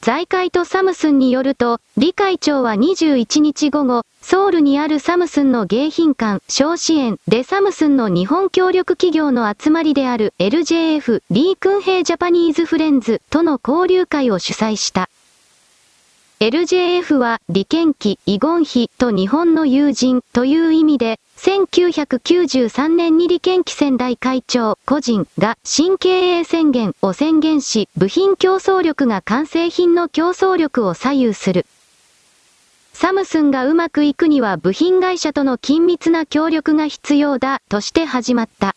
[0.01, 15.07] 財界とサムスンによると、李会長は21日午後、ソウルにあるサムスンの迎賓館、小支援でサムスンの日本協力企業の集まりである LJF、リークンヘイジャパニーズフレンズとの交流会を主催した。
[16.41, 31.67] LJF は、利権期、遺言碑と日本の友人という意味で、1993年に利権期仙台会長個人が新経営宣言を宣言し、部品競争力が完成品の競争力を左右する。
[32.91, 38.75] サムスンがうまくいくには部品会社との緊密な協力が必要だとして始まった。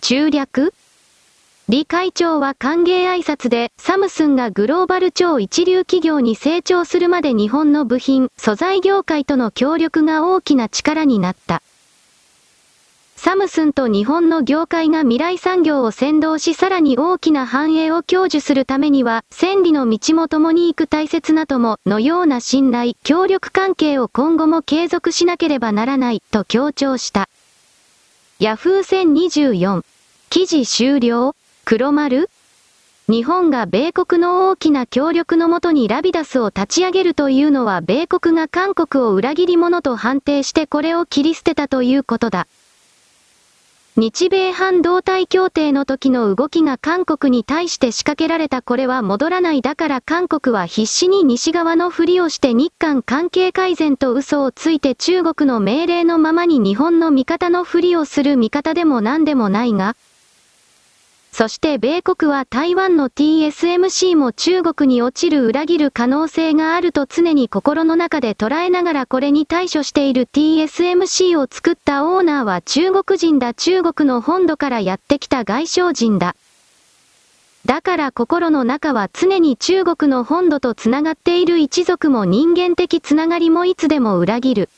[0.00, 0.72] 中略
[1.68, 11.64] 李会長は歓迎挨拶で、サムスンがグローバル超一流企業に成長するまで日本の部品、素材業界との協力が大きな力になった。
[13.16, 27.28] サムスンと日本の業界が未来産業を先導しさらに大きな繁栄を享受するためには、千里の道も共に行く大切な友のような信頼、協力関係を今後も継続しなければならないと強調した。
[28.38, 29.82] ヤフー1024
[30.30, 31.34] 記事終了
[31.68, 32.30] 黒丸？
[33.08, 42.46] 日本が米国の大きな協力のもとにラビダスを立ち上げるというのは米国が韓国を裏切り者と判定してこれを切り捨てたということだ。
[43.96, 59.96] 日米半導体協定の時の動きが韓国に対して仕掛けられたこれは戻らないだから韓国は必死に西側のふりをして日韓関係改善と嘘をついて中国の命令のままに日本の味方のふりをする味方でも何でもないが、
[61.38, 76.36] そして米国は台湾の TSMC も中国に落ちる裏切る可能性があると常に心の中で捉えながらこれに対処している TSMC を作ったオーナーは中国人だ中国の本土からやってきた外省人だ。
[77.66, 84.70] だから心の中は常に中国の本土と繋がっている一族も人間的つながりもいつでも裏切る。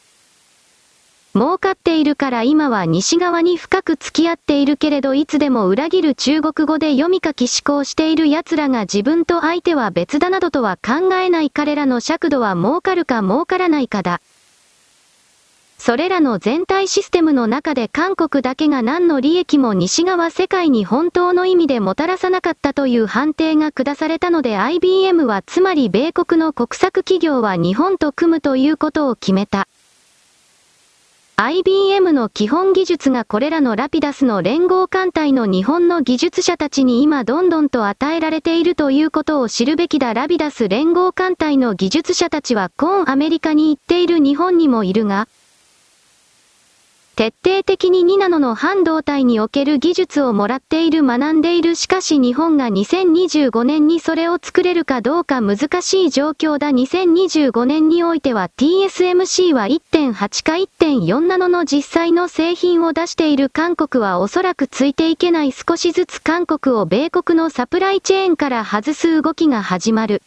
[1.34, 14.20] 儲かっているから今は西側に深く付き合っているけれどいつでも裏切る中国語で読み書き思考している奴らが自分と相手は別だなどとは考えない彼らの尺度は儲かるか儲からないかだ。
[15.78, 29.68] それらの全体システムの中で韓国だけが何の利益も西側世界に本当の意味でもたらさなかったという判定が下されたので IBM はつまり米国の国策企業は日本と組むということを決めた。
[31.40, 40.14] IBM の基本技術がこれらのラピダスの連合艦隊の日本の技術者たちに今どんどんと与えられているということを知るべきだ。
[40.14, 45.28] ラビダス連合艦隊の技術者たちは今アメリカに行っている日本にもいるが、
[47.18, 51.74] 徹底的に2ナノの半導体における技術をもらっている学んでいる。
[51.74, 56.70] しかし日本が2025年にそれを作れるかどうか難しい状況だ。
[56.70, 63.48] 2025年においては TSMC は1.8か1.4ナノの実際の製品を出している。
[63.48, 65.50] 韓国はおそらくついていけない。
[65.50, 70.22] 少しずつ韓国を米国のサプライチェーンから外す動きが始まる。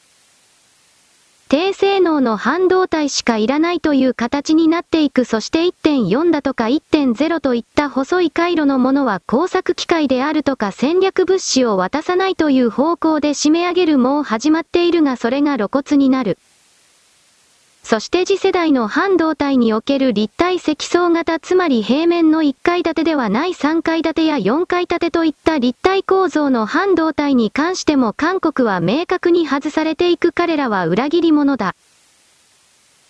[1.52, 16.38] 低性能の半導体しかいらないという形になっていくそして1.4だとか1.0といった細い回路のものは工作機械であるとか戦略物資を渡さないという方向で締め上げるもう始まっているがそれが露骨になる。
[17.92, 31.76] そして次世代の半導体における立体積層型つまり平面の1階建てではない3階建てや4階建てといった立体構造の半導体に関しても韓国は明確に外されていく彼らは裏切り者だ。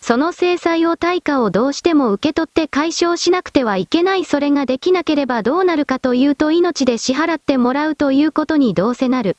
[0.01, 9.37] その制裁を対価をどうしても受け取って解消しなくてはいけないそれができなければどうなるかというと命で支払ってもらうということにどうせなる。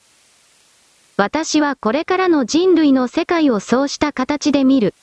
[1.17, 4.95] 私はこれからの人類の世界をそうした形で見る。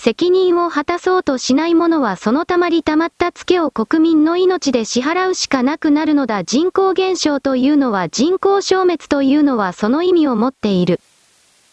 [0.00, 11.00] 責任を果たそうとしない者はそのたまりたまったツケを国民の命で支払うしかなくなるのだ人口減少というのは人口消滅というのはその意味を持っている。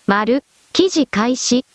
[0.08, 1.66] 丸、記事開始。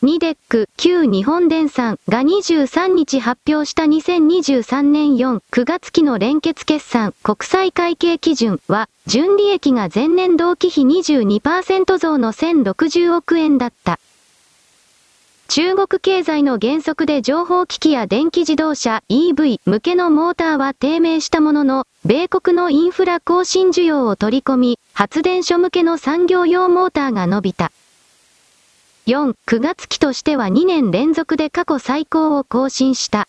[0.00, 14.00] ニデック、旧日本電産が23日発表した2023年4、9月期の連結決算、国際会計基準は、純利益が前年同期比22%増の1060億円だった。
[15.48, 27.70] 中国経済の減速で情報機器や電気自動車 EV 向けのモーターは低迷したものの、米国のインフラ更新需要を取り込み、発電所向けの産業用モーターが伸びた。
[29.06, 33.28] 4、9月期としては2年連続で過去最高を更新した。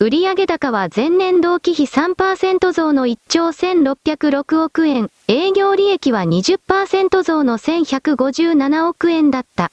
[0.00, 9.70] 売上高は前年同期比3%増の1兆1606億円、営業利益は20%増の1157億円だった。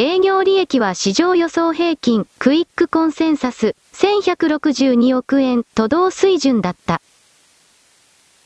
[0.00, 7.02] 営業利益は市場予想平均、クイックコンセンサス、1162億円と同水準だった。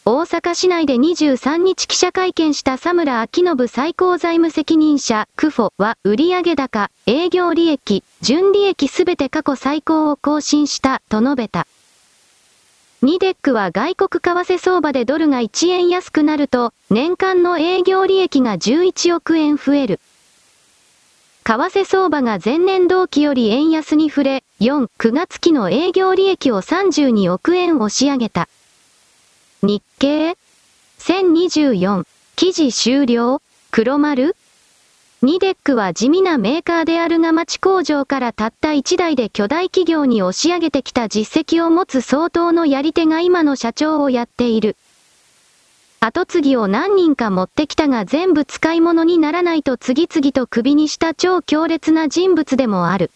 [0.06, 11.66] 大阪市内で23日記者会見した佐村明信最高財務責任者、クフォは、売上高、営業利益、純利益すべて過去最高を更新した、と述べた。
[13.02, 20.00] ニデックは外国為替相場でドルが1円安くなると、年間の営業利益が11億円増える。
[21.44, 28.48] 為替相場が前年同期より円安に触れ、4、9月期の営業利益を32億円押し上げた。
[29.60, 30.36] 日経
[31.00, 32.04] ?1024、
[32.36, 33.42] 記事終了？
[33.72, 34.36] 黒丸？
[35.22, 44.76] ニデックは地味なメーカーであるが町工場からたった1台で巨大企業に押し上げてきた実績を持つ相当のやり手が今の社長をやっている。
[46.04, 53.12] 後継ぎを何人か持ってきたが全部使い物にならないと次々と首にした超強烈な人物でもある。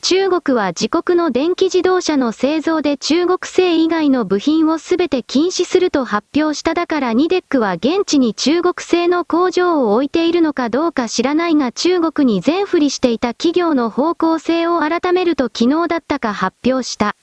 [0.00, 17.14] 中国は自国の電気自動車の製造で中国製以外の部品をすべて禁止すると発表しただからニデックは現地に中国製の工場を置いているのかどうか知らないが中国に全振りしていた企業の方向性を改めると昨日だったか発表した。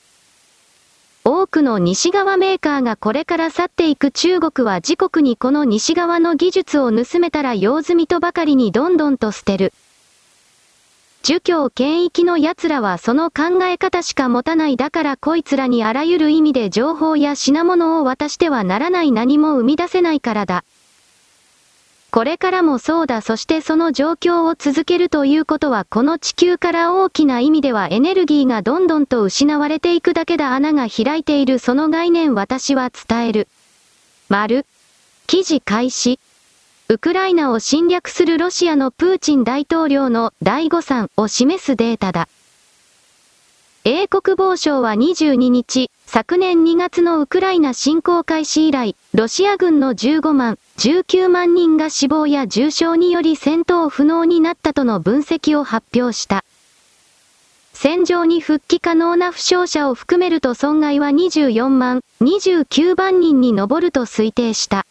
[1.25, 9.73] 多くの西側メーカーがこれから去っていく中国は自国にこの西側の技術を盗めたら用済みとばかりにどんどんと捨てる。
[11.21, 20.63] 儒教権益の奴らはその考え方しか持たないだからこいつらにあらゆる意味で情報や品物を渡してはならない何も生み出せないからだ。
[22.11, 33.47] これからもそうだそしてその状況を続けるということはこの地球から大きな意味ではエネルギーがどんどんと失われていくだけだ穴が開いているその概念私は伝える。
[34.27, 34.65] 丸。
[35.27, 36.19] 記事開始。
[36.87, 42.27] ウクライナを侵略するロシアのプーチン大統領の第誤算を示すデータだ。
[43.83, 56.43] 英国防省は22日、昨年2月のウクライナ侵攻開始以来、ロシア軍の15万、19万人が死亡や重傷により戦闘不能になったとの分析を発表した。
[57.73, 64.87] 戦場に復帰可能な負傷者を含めると損害は24万、29万人に上ると推定した。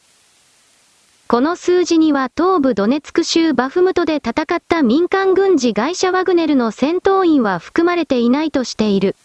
[1.26, 9.16] この数字には東部ドネツク州バフムトで戦った民間軍事会社ワグネルの戦闘員は含まれていないとしている。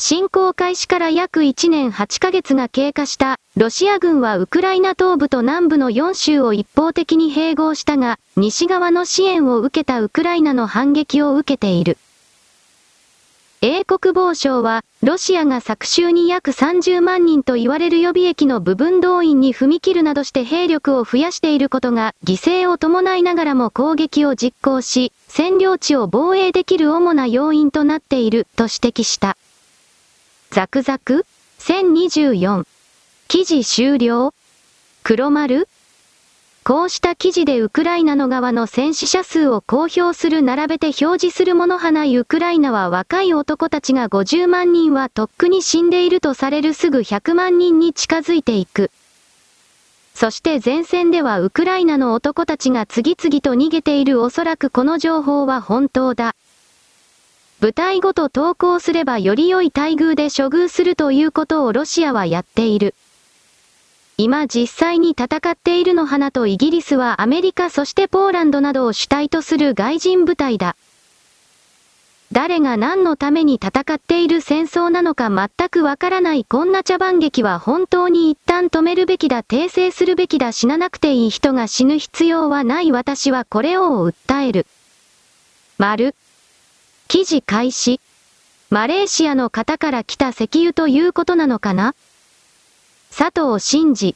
[0.00, 11.98] 侵攻開始から約1年8ヶ月が経過したロシア軍はウクライナ東部と南部の4州を一方的に併合したが、西側の支援を受けたウクライナの反撃を受けている。
[13.60, 29.36] 英国防省は、ロシアが昨週に約30万人と言われる予備役の部分動員に踏み切るなどして兵力を増やしていることが、犠牲を伴いながらも攻撃を実行し、占領地を防衛できる主な要因となっている、と指摘した。
[30.50, 31.26] ザクザク
[31.58, 32.64] ?1024。
[33.28, 34.32] 記事終了？
[35.02, 35.68] 黒丸？
[36.64, 48.90] こうした記事でウクライナの側の戦死者数を公表する並べて表示するものはないウクライナは若い男たちが50万人はとっくに死んでいるとされるすぐ100万人に近づいていく。
[50.14, 56.34] そして前線ではウクライナの男たちが次々と逃げているおそらくこの情報は本当だ。
[57.60, 62.94] 部隊ごと投降すればより良い待遇で処遇するということをロシアはやっている。
[64.16, 70.76] 今実際に戦っているの花とイギリスはアメリカそしてポーランドなどを主体とする外人部隊だ。
[72.30, 84.66] 誰が何のために戦っている戦争なのか全くわからないこんな茶番劇は本当に一旦止めるべきだ訂正するべきだ死ななくていい人が死ぬ必要はない私はこれを訴える。
[85.78, 86.14] 丸。
[87.10, 88.02] 記事開始。
[88.68, 91.94] マレーシアの方から来た石油ということなのかな？
[93.16, 94.14] 佐藤真二。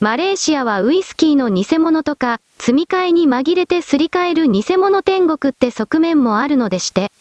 [0.00, 7.12] マレーシアはウイスキーの偽物とか、積み替えに紛れてすり替える偽物天国って側面もあるのでして。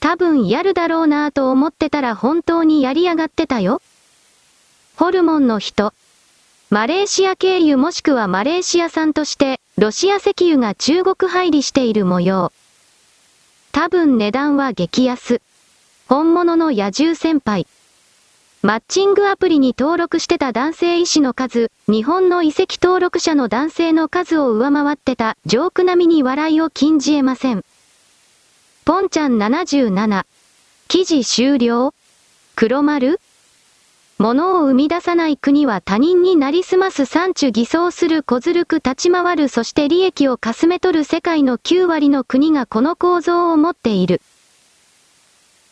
[0.00, 3.80] 多分やるだろうなぁと思ってたら本当にやりやがってたよ。
[4.96, 5.94] ホルモンの人。
[6.68, 12.52] マレーシア経由もしくはマレーシア産として、ロシア石油が中国入りしている模様。
[13.74, 15.40] 多分値段は激安。
[16.06, 17.66] 本物の野獣先輩。
[18.60, 27.64] マッチングアプリに登録してた男性医師の数、日本の遺跡登録者の男性の数を上回ってた、ジョーク並みに笑いを禁じ得ません。
[28.84, 30.26] ポンちゃん77。
[30.88, 31.94] 記事終了
[32.54, 33.20] 黒丸
[34.22, 44.20] 物を生み出さない国は他人になりすます産地偽装する小ずるく立ち回るそして利益をかすめ取る世界の9割の国がこの構造を持っている。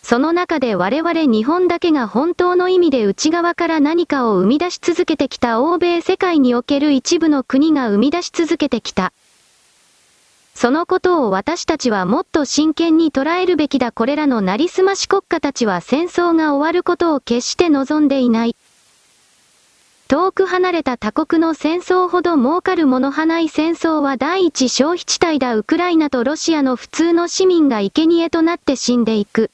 [0.03, 9.13] その中で我々日本だけが本当の意味で内側から何かを生み出し続けてきた欧米世界における一部の国が生み出し続けてきた。
[10.61, 18.55] そのことを私たちはもっと真剣に捉えるべきだこれらのなりすまし国家たちは戦争が終わることを決して望んでいない。
[20.09, 29.51] 遠く離れた他国の戦争ほど儲かるものはない戦争は第一消費地帯だウクライナとロシアの普通の市民が生贄となって死んでいく。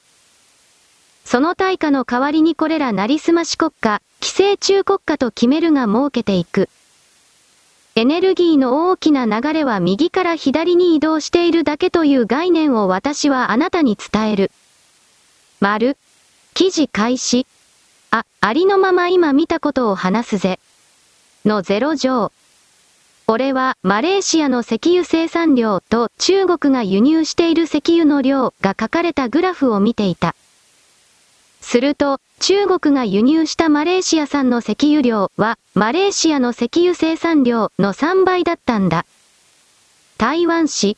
[1.25, 6.69] その対価の代わりにこれらなりすまし国家、寄生中国家と決めるが設けていく。
[7.99, 14.51] エネルギーの大きな流れは右から左に移動しているだけという概念を私はあなたに伝える。
[15.61, 15.97] 丸。
[16.53, 17.47] 記事開始。
[18.11, 20.61] あ、ありのまま今見たことを話すぜ。
[21.47, 22.33] の0乗。
[23.27, 30.37] 俺はマレーシアの石油生産量と中国が輸入している石油の量が書かれたグラフを見ていた。
[31.67, 39.05] すると、中国が輸入したマレーシア産の石油量は、マレーシアの石油生産量の3倍だったんだ。
[40.17, 40.97] 台湾市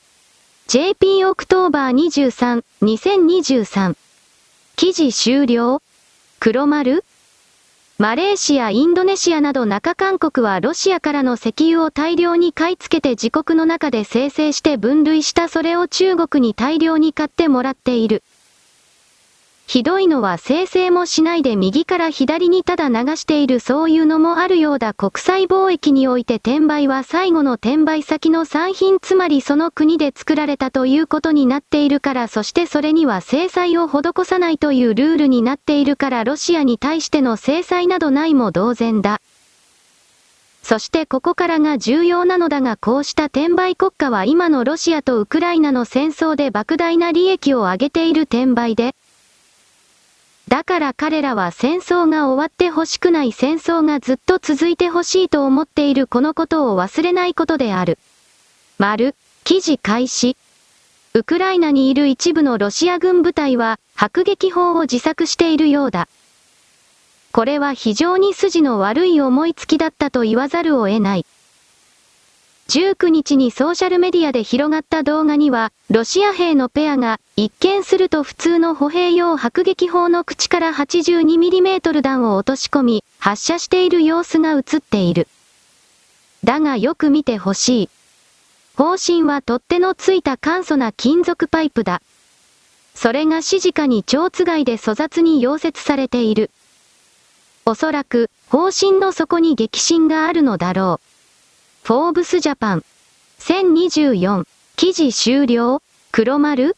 [0.66, 3.96] JP October 23、2023
[4.76, 5.80] 記事終了？
[6.38, 7.02] 黒丸？
[7.96, 18.22] マレーシア、インドネシアなど中韓国はロシアからの石油を大量に買い付けて自国の中で生成して分類したそれを中国に大量に買ってもらっている。
[19.68, 39.20] ひどいのは生成もしないで右から左にただ流しているそういうのもあるようだ国際貿易において転売は最後の転売先の産品つまりその国で作られたということになっているからそしてそれには制裁を施さないというルールになっているからロシアに対しての制裁などないも同然だ。
[40.62, 48.94] そしてここからが重要なのだがこうした転売国家は今のロシアとウクライナの戦争で莫大な利益を上げている転売で、
[50.48, 57.98] だから彼らは戦争が終わってほしくない戦争がずっと続いてほしいと思っているこのことを忘れないことである。
[58.78, 60.38] 丸、記事開始。
[61.12, 66.08] ウクライナにいる一部のロシア軍部隊は迫撃砲を自作しているようだ。
[67.30, 71.26] これは非常に筋の悪い思いつきだったと言わざるを得ない。
[72.68, 85.28] 19日にソーシャルメディアで広がった動画には、ロシア兵のペアが、一見すると普通の歩兵用迫撃砲の口から 82mm 弾を落とし込み、発射している様子が映っている。
[86.44, 87.90] だがよく見てほしい。
[88.76, 92.02] 方針は取っ手のついた簡素な金属パイプだ。
[92.94, 96.50] それが指示下に蝶つがいで粗雑に溶接されている。
[97.64, 101.07] おそらく、方針の底に激震があるのだろう。
[101.88, 102.84] フォーブスジャパン。
[103.38, 104.44] 1024。
[104.76, 105.80] 記事終了
[106.12, 106.76] 黒丸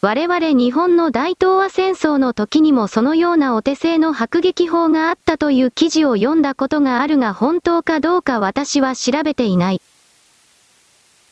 [0.00, 9.82] 我々日本の大東亜戦争の時にもそのようなお手製の迫撃砲があったという記事を読んだことがあるが本当かどうか私は調べていない。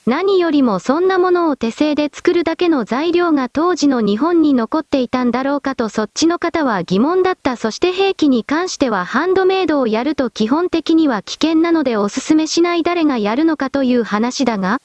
[0.07, 7.57] 何よりもそんなものを手製で作るだけの材料が当時の日本に残っていたんだろうかとそっちの方は疑問だった。
[7.57, 14.81] そして兵器に関してはハンドメイドをやると基本的には危険なのでおすすめしない誰がやるのかという話だが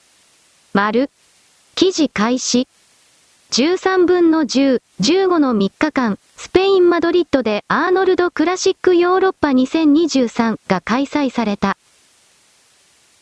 [0.74, 1.09] 丸。
[1.76, 2.68] 記事開始。
[3.51, 11.78] 13分の10、15の3日間、スペイン・マドリッドでアーノルド・クラシック・ヨーロッパ2023が開催された。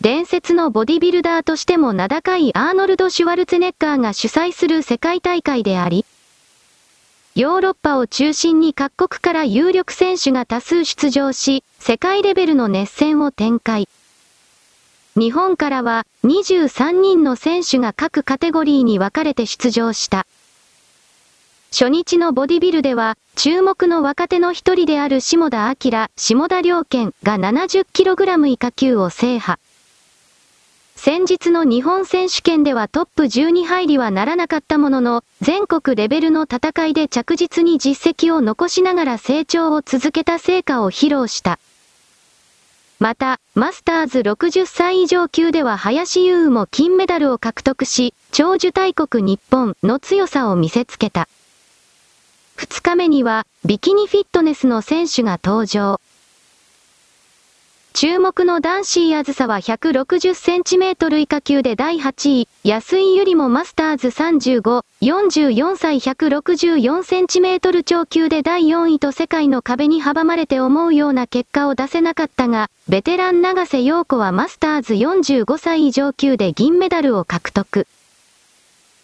[0.04, 6.06] 伝説のボディビルダーとしても名高いアーノルド・シュワルツェネッガーが主催する世界大会であり、
[7.36, 13.88] ヨーロッパを中心に各国から有力選手が多数出場し、世界レベルの熱戦を展開。
[15.16, 20.26] 日本からは23人の選手が各カテゴリーに分かれて出場した。
[21.72, 29.62] 初日のボディビルでは、注目の若手の一人である下田明、下田良健が 70kg 以下級を制覇。
[31.06, 41.60] 先日の日本選手権ではトップ10に入りはならなかったものの、全国レベルの戦いで着実に実績を残しながら成長を続けた成果を披露した。
[43.00, 51.28] また、マスターズ60歳以上級では林優も金メダルを獲得し、長寿大国日本の強さを見せつけた。
[52.56, 56.00] 2日目には、ビキニフィットネスの選手が登場。
[57.94, 77.86] 注目の男子あずさは160センチメートル以下級で第8位、安井ゆりもマスターズ35、44歳164センチメートル超級で第4位と世界の壁に阻まれて思うような結果を出せなかったが、ベテラン長瀬陽子はマスターズ45歳以上級で銀メダルを獲得。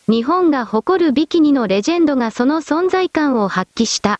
[0.08, 4.20] 日本が誇るビキニのレジェンドがその存在感を発揮した。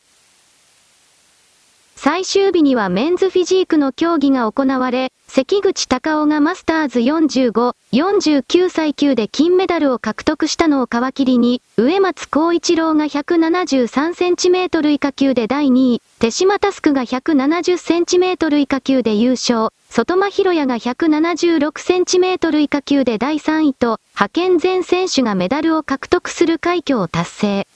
[2.02, 27.68] 最終日にはメンズフィジークの競技が行われ、関口隆夫がマスターズ45、49歳級で金メダルを獲得したのを皮切りに、上松光一郎が173センチメートル以下級で第2位、手島タスクが170センチメートル以下級で優勝、外間博也が176センチメートル以下級で第3位と、派遣全選手がメダルを獲得する快挙を達成。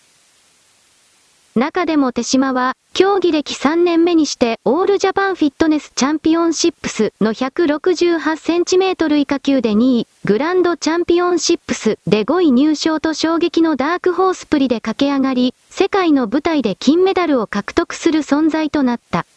[1.55, 19.27] 中でも手島は、競技歴3年目にして、オールジャパンフィットネスチャンピオンシップスの168センチメートル以下級で2位、グランドチャンピオンシップスで5位入賞と衝撃のダークホースプリで駆け上がり、世界の舞台で金メダルを獲得する存在となった。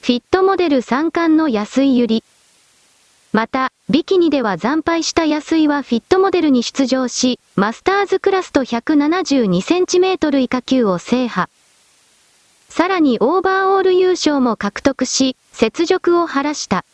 [0.00, 2.22] フィットモデル3冠の安井ゆり。
[3.34, 11.50] また、ビキニでは惨敗した安井はフィットモデルに出場し、マスターズクラスと172センチメートル以下級を制覇。
[12.68, 16.84] さらにオーバーオール優勝も獲得し、雪辱を晴らした。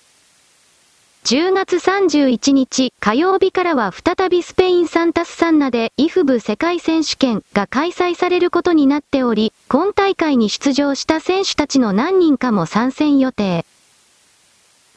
[1.25, 13.67] 10月31日火曜日からは再びスペインサンタスサンナでイフブ世界選手権が開催されることになっており、今大会に出場した選手たちの何人かも参戦予定。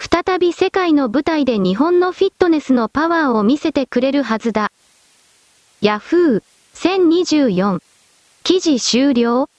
[0.10, 4.70] 再び世界の舞台で日本のフィットネスのパワーを見せてくれるはずだ。
[5.80, 6.44] ヤフー
[6.76, 7.82] 1024
[8.44, 9.50] 記事終了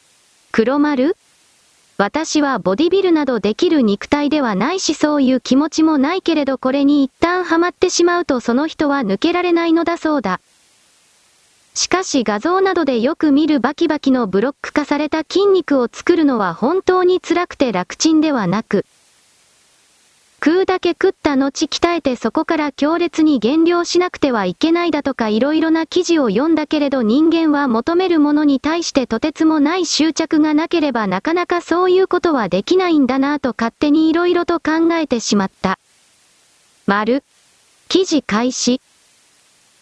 [0.53, 1.17] 黒丸
[1.97, 10.41] 私はボディビルなどできる肉体ではないしそういう気持ちもないけれどこれに一旦ハマってしまうとその人は抜けられないのだそうだ。
[11.73, 18.85] しかし画像などでよく見るバキバキのブロック化された筋肉を作るのは本当に辛くて楽ちんではなく、
[20.45, 35.79] 食うだけ食った後鍛えてそこから強烈に減量しなくてはいけないだとか色々な記事を読んだけれど人間は求めるものに対してとてつもない執着がなければなかなかそういうことはできないんだなぁと勝手に色々と考えてしまった。
[36.85, 37.25] 丸。
[37.89, 38.83] 記事開始。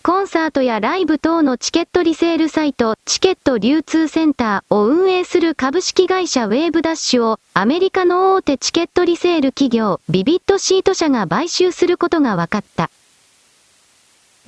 [0.05, 12.91] コンサートやライブ等のチケットリセールサイト、チケット流通センターを運営する株式会社ウェーブダッシュを、アメリカの大手チケットリセール企業、ビビットシート社が買収することが分かった。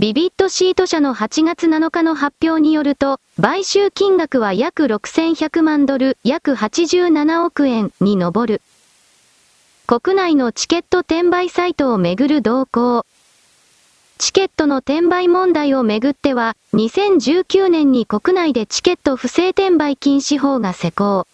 [0.01, 8.61] ビビットシート社の8月7日の発表によると、買収金額は約6100万ドル、約87億円に上る。
[9.87, 13.05] 国内のチケット転売サイトをめぐる動向、
[14.25, 21.27] チケットの転売問題をめぐっては、2019年に国内でチケット不正転売禁止法が施行。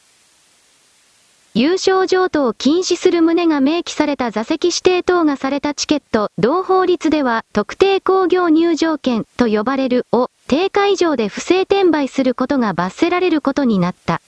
[1.55, 14.20] 優勝譲渡を禁止する旨が明記された座席指定等がされたチケット、同法律では特定工業入場券と呼ばれるを定価以上で不正転売することが罰せられることになった。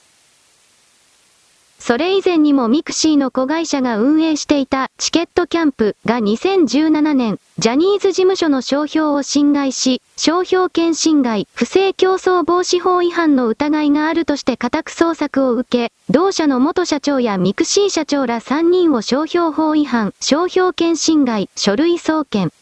[1.85, 22.55] それ以前にもミクシーの子会社が運営していたチケットキャンプが2017年、ジャニーズ事務所の商標を侵害し、商標権侵害、不正競争防止法違反の疑いがあるとして家宅捜索を受け、同社の元社長やミクシー社長ら3人を商標法違反、商標権侵害、書類送検。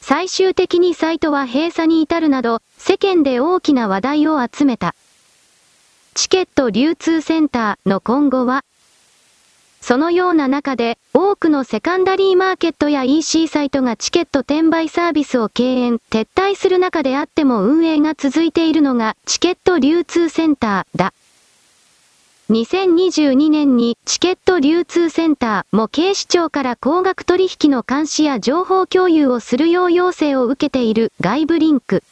[0.00, 4.94] 最終的にサイトは閉鎖に至るなど、世間で大きな話題を集めた。
[6.14, 8.64] チケット流通センターの今後は、
[9.80, 21.14] そのような中で、多くのセカンダリーマーケットや EC サイトがチケット転売サービスを敬遠、撤退する中であっても運営が続いているのがチケット流通センターだ。
[22.50, 32.02] 2022年にチケット流通センターも警視庁から高額取引の監視や情報共有をするよう要請を受けている外部リンク。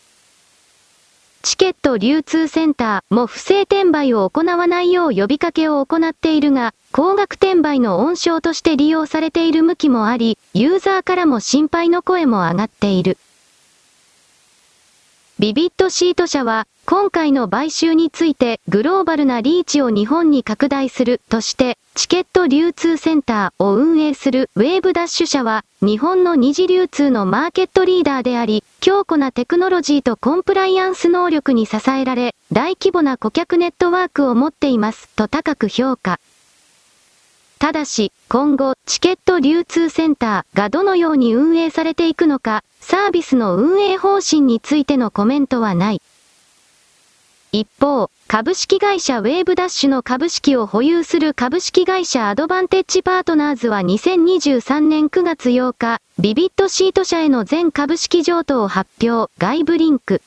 [1.49, 13.17] チケット流通センターも不正転売を行わないよう呼びかけを行っているが、高額転売の温床として利用されている向きもあり、ユーザーからも心配の声も上がっている。
[15.41, 36.19] ビビットシート社は、今回の買収についてグローバルなリーチを日本に拡大するとして、チケット流通センターを運営するウェーブダッシュ社は、日本の二次流通のマーケットリーダーであり、強固なテクノロジーとコンプライアンス能力に支えられ、大規模な顧客ネットワークを持っていますと高く評価。
[37.59, 46.01] ただし、今後、チケット流通センターがどのように運営されていくのか、サービスの運営方針についてのコメントはない。
[47.51, 60.21] 一方、株式会社ウェーブダッシュの株式を保有する株式会社アドバンテッジパートナーズは2023年9月8日、ビビットシート社への全株式譲渡を発表、外部リンク。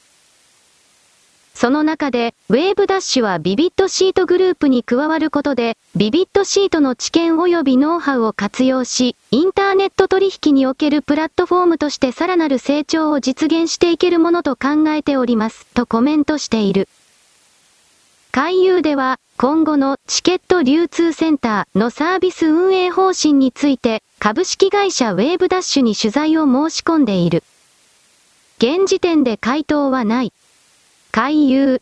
[1.62, 16.90] その中で、ウェーブダッシュはビビットシートグループに加わることで、ビビットシートの知見及びノウハウを活用し、インターネット取引におけるプラットフォームとしてさらなる成長を実現していけるものと考えております、とコメントしている。
[18.32, 27.44] 海遊では、今後のチケット流通センターのサービス運営方針について、株式会社ウェーブダッシュに取材を申し込んでいる。
[28.58, 30.34] 現時点で回答はない。
[31.14, 31.82] 回遊。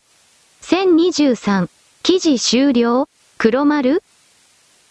[0.62, 1.68] 1023。
[2.02, 3.08] 記事終了
[3.38, 4.02] 黒丸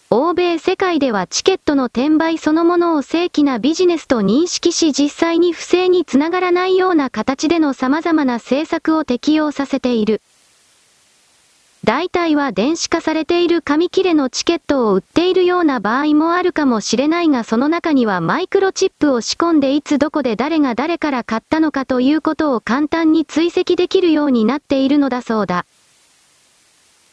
[0.08, 10.22] 欧米世界ではチケットの転売そのものを正規なビジネスと認識し実際に不正につながらないような形での様々な政策を適用させている。
[11.84, 25.64] 大体は電子化されている紙切れのチケットを売っているような場合もあるかもしれないがその中にはマイクロチップを仕込んでいつどこで誰が誰から買ったのかということを簡単に追跡できるようになっているのだそうだ。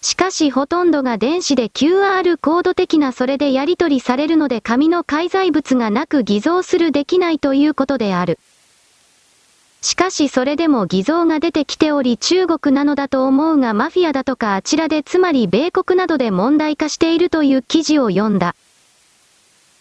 [0.01, 8.37] しかしほとんどが電子で QR コード的なそれでやり取りされるので紙の介在物がなく偽造するできないということである。
[9.81, 18.55] しかしそれでも偽造が出てきており中国なのだと思うがマフィアだとかあちらでつまり米国などで問題化しているという記事を読んだ。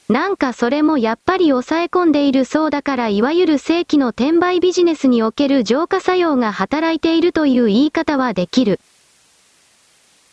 [0.08, 8.78] なんかそれもやっぱり抑え込んでいるそうだからいわゆる正規の転売ビジネスにおける浄化作用が働いているという言い方はできる。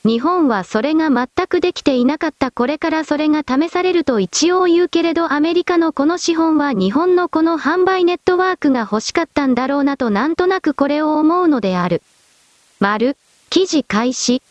[0.05, 12.01] 日本はそれが全くできていなかったこれからそれが試されると一応言うけれどアメリカのこの資本は日本のこの販売ネットワークが欲しかったんだろうなとなんとなくこれを思うのである。
[12.81, 13.15] 丸、
[13.49, 14.41] 記事開始。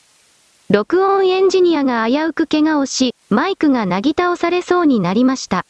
[0.70, 5.66] 録音エンジニアが危うく怪我をし、マイクがなぎ倒されそうになりました。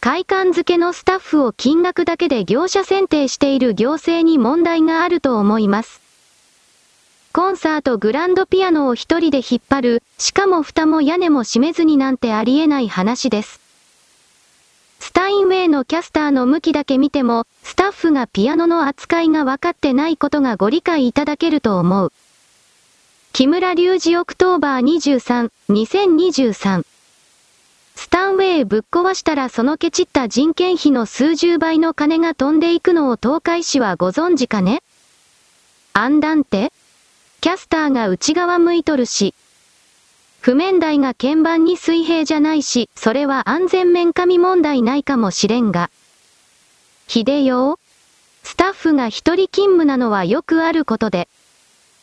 [0.00, 5.97] 会館付けのスタッフを金額だけで業者選定している行政に問題があると思います。
[7.38, 13.60] コンサートグランドピアノを一人で引っ張る、しかも蓋も屋根も閉めずになんてありえない話です。
[14.98, 22.12] スタインウェイのキャスターの向きだけ見ても、スタッフがピアノの扱いが分かってないことがご理解いただけると思う。
[23.32, 26.84] 木村隆二オクトーバー23、2023。
[27.94, 34.82] スタンウェイぶっ壊したらそのケチった人件費の数十倍の金が飛んでいくのを東海市はご存知かね？
[35.92, 36.72] アンダンテ
[37.40, 39.34] キャスターが内側向いとるし。
[40.40, 45.90] 譜面台が鍵盤に水平じゃないし、それは安全面紙問題ないかもしれんが。
[47.06, 47.78] 秀よ
[48.42, 51.28] スタッフが一人勤務なのはよくあることで。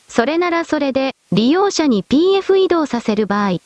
[0.07, 3.49] それならそれで、利用者に PF 移動させる場合。
[3.49, 3.61] 必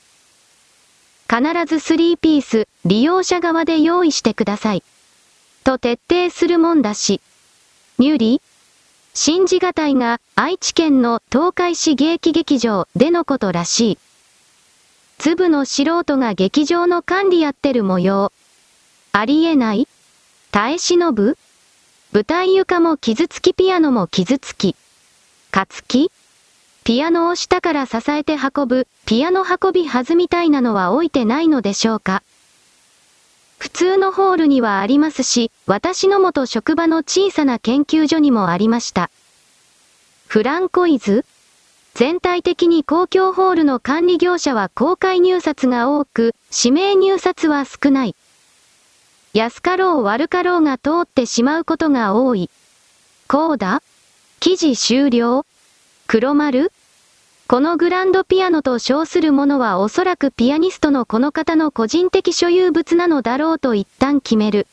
[1.66, 4.84] ず3ピース、利用者側で用意してください。
[5.64, 7.22] と徹底するもんだし。
[8.00, 8.49] ニューリー
[9.22, 13.98] 信じがたいが、愛知県の東海市芸劇劇場でのことらしい。
[15.18, 18.32] 粒の素人が劇場の管理やってる模様。
[19.12, 19.90] ありえない？
[20.52, 21.38] 耐え忍ぶ？
[22.14, 24.78] 舞台床も傷つきピアノも傷つき。
[25.52, 26.14] かつき
[26.86, 32.24] ピアノを下から支えて運ぶ、ピアノ運び弾みたいなのは置いてないのでしょうか？
[33.60, 39.12] 普通のホールにはありますし、私の元職場の小さな研究所にもありました。
[40.28, 41.26] フランコイズ？
[41.94, 48.16] 全体的に公共ホールの管理業者は公開入札が多く、指名入札は少ない。
[49.34, 52.50] 安かろう悪かろうが通ってしまうことが多い。
[53.28, 53.84] こうだ
[54.40, 55.46] 記事終了
[56.08, 56.72] 黒丸？
[57.50, 64.68] このグランドピアノと称するものはおそらくピアニストのこの方の個人的所有物なのだろうと一旦決める。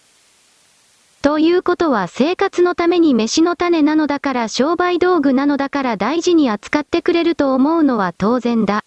[1.23, 8.85] ということは生活のために飯の種なのだから商売道具なのだから大事に扱ってくれると思うのは当然だ。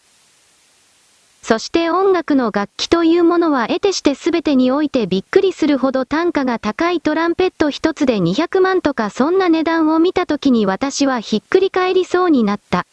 [1.42, 12.86] そして音楽の楽器というものは得てして全てにおいてびっくりするほど単価が高いトランペット一つで200万とかそんな値段を見た時に私はひっくり返りそうになった。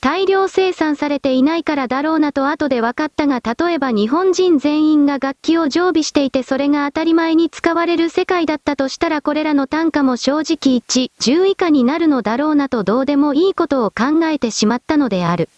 [0.00, 15.48] 大量生産されていないからだろうなと後で分かったが例えば日本人全員が楽器を常備していてそれが当たり前に使われる世界だったとしたらこれらの単価も正直1、10以下になるのだろうなとどうでもいいことを考えてしまったのである。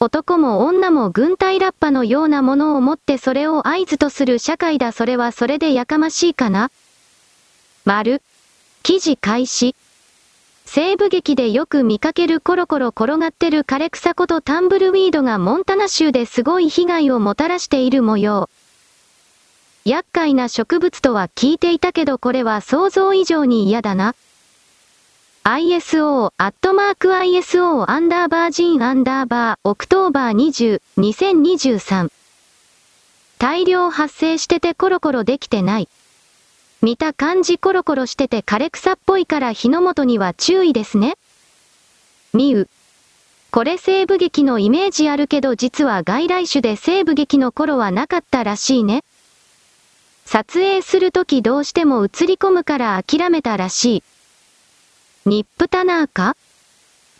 [0.00, 6.72] 男も女も軍隊ラッパのようなものを持ってそれを合図とする社会だそれはそれでやかましいかな
[7.84, 8.20] 丸。
[8.82, 9.76] 記事開始。
[10.74, 18.48] 西部劇でよく見かけるコロコロ転がってる枯れ草ことタンブルウィードがモンタナ州ですごい被害をもたらしている模様。
[19.84, 24.14] 厄介な植物とは聞いていたけどこれは想像以上に嫌だな。
[25.44, 32.08] ISO、アットマーク ISO アンダーバージンアンダーバー、 October 20、2023。
[33.38, 35.88] 大量発生しててコロコロできてない。
[36.82, 41.16] 見た感じコロコロしてて枯れ草っぽいから火の元には注意ですね。
[42.34, 42.68] ミウ。
[43.52, 49.04] これ西部劇のイメージあるけど実は外来種で西部劇の頃はなかったらしいね。
[50.24, 54.02] 撮影するときどうしても映り込むから諦めたらしい。
[55.24, 56.36] ニップタナーか？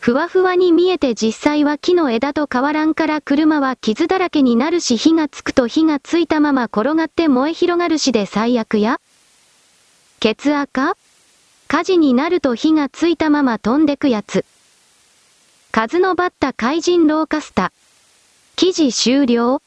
[0.01, 8.99] ふわふわに見えて実際は木の枝と変わらんから車は傷だらけになるし火がつくと火がついたまま転がって燃え広がるしで最悪や
[10.23, 10.95] 血赤
[11.67, 14.45] 火事になると火がついたまま飛んでくやつ。
[15.73, 17.73] 数のバッタ怪人ローカスタ。
[18.55, 19.61] 記事終了？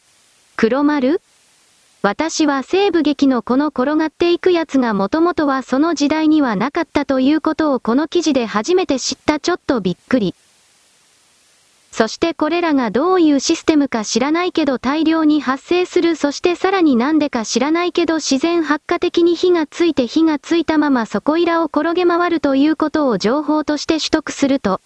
[0.56, 1.20] 黒丸？
[2.00, 10.34] 私は西部劇のこの転がっていくやつがもともとはその時代にはなかったということをこの記事で初めて知ったちょっとびっくり。
[11.96, 16.14] そしてこれらがどういうシステムか知らないけど大量に発生する。
[16.14, 21.06] そしてさらになんでか知らないけど自然発火的に火がついて火がついたまま。
[21.06, 24.82] そこいらを転げ回るということを情報として取得すると、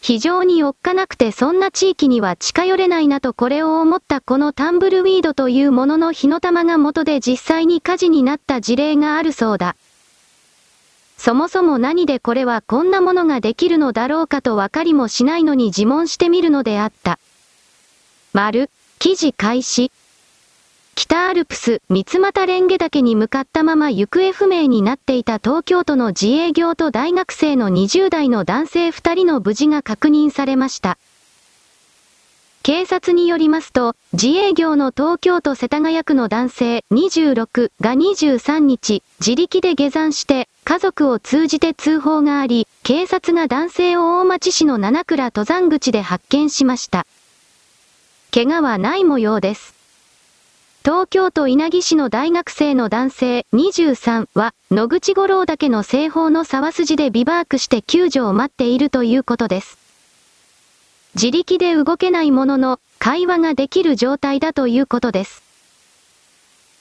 [0.00, 9.76] 非常におっかなくてそんな地域には近寄れないなとこれを思ったこのタンブルウィードというものの火の玉が元で実際に火事になった事例があるそうだ。
[11.22, 17.18] そもそも何でこれはこんなものができるのだろうかとわかりもしないのに自問してみるのであった。
[18.32, 19.92] 丸、記事開始。
[20.94, 30.96] 北アルプス三俣蓮華岳に向かったまま行方不明になっていた東京都の自営業と大学生の20代の男性2人の無事が確認されました。
[32.62, 47.08] 警察によりますと、自営業の東京都世田谷区の男性26が23日、自力で下山して家族を通じて通報があり、警察が男性を大町市の七倉登山口で発見しました。
[48.32, 49.74] 怪我はない模様です。
[50.84, 59.76] 東京都稲城市の大学生の男性23は、野口五郎岳の西方の沢筋でビバークして救助を待っているということです。
[61.16, 65.49] 自力で動けないものの、会話ができる状態だということです。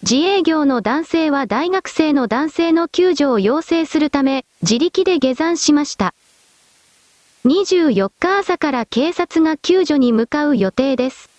[0.02, 6.14] 自営業の男性は大学生の男性の救助を要請するため、自力で下山しました。
[7.46, 11.30] 24日朝から警察が救助に向かう予定です。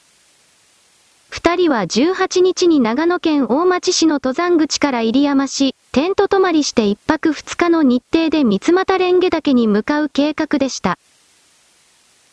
[1.31, 10.99] 二人は18日に長野県大町市の登山口から入山し、テント泊まりして一泊二日の日程で三俣蓮華岳に向かう計画でした。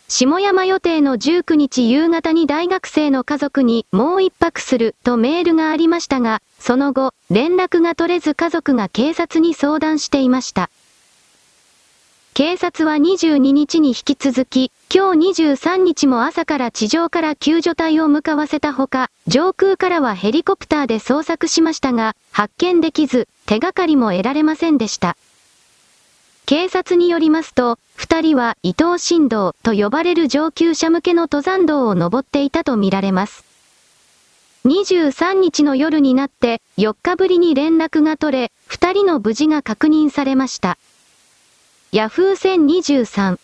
[0.10, 10.70] 下山予定の19日夕方に大学生の家族にもう一泊するとメールがありましたが、その後、連絡が取れず家族が警察に相談していました。
[12.34, 25.18] 警察は22日に引き続き、今日23日も朝から地上から救助隊を向かわせたほか、上空からはヘリコプターで捜索しましたが、発見できず、手がかりも得られませんでした。
[26.48, 33.44] 警察によりますと、二人は伊藤新道と呼ばれる上級者向けの登山道を登っていたとみられます。
[34.64, 40.78] 23日の夜になって4日ぶりに連絡が取れ、二人の無事が確認されました。
[41.92, 43.38] ヤフー1023。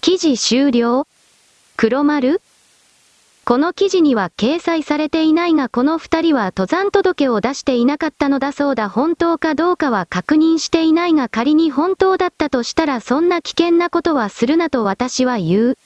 [0.00, 1.08] 記事終了
[1.76, 2.40] 黒丸
[3.50, 15.78] この記事には掲載されていないがこの二人は登山届を出していなかったのだそうだ本当かどうかは確認していないが仮に本当だったとしたらそんな危険なことはするなと私は言う。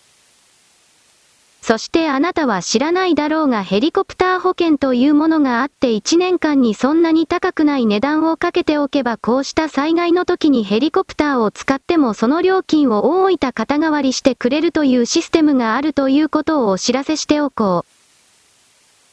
[1.66, 17.90] そしてあなたは知らないだろうがヘリコプター保険というものがあって1年間にそんなに高くない値段をかけておけばこうした災害の時にヘリコプターを使ってもその料金を大分肩代わりしてくれるというシステムがあるということをお知らせしておこう。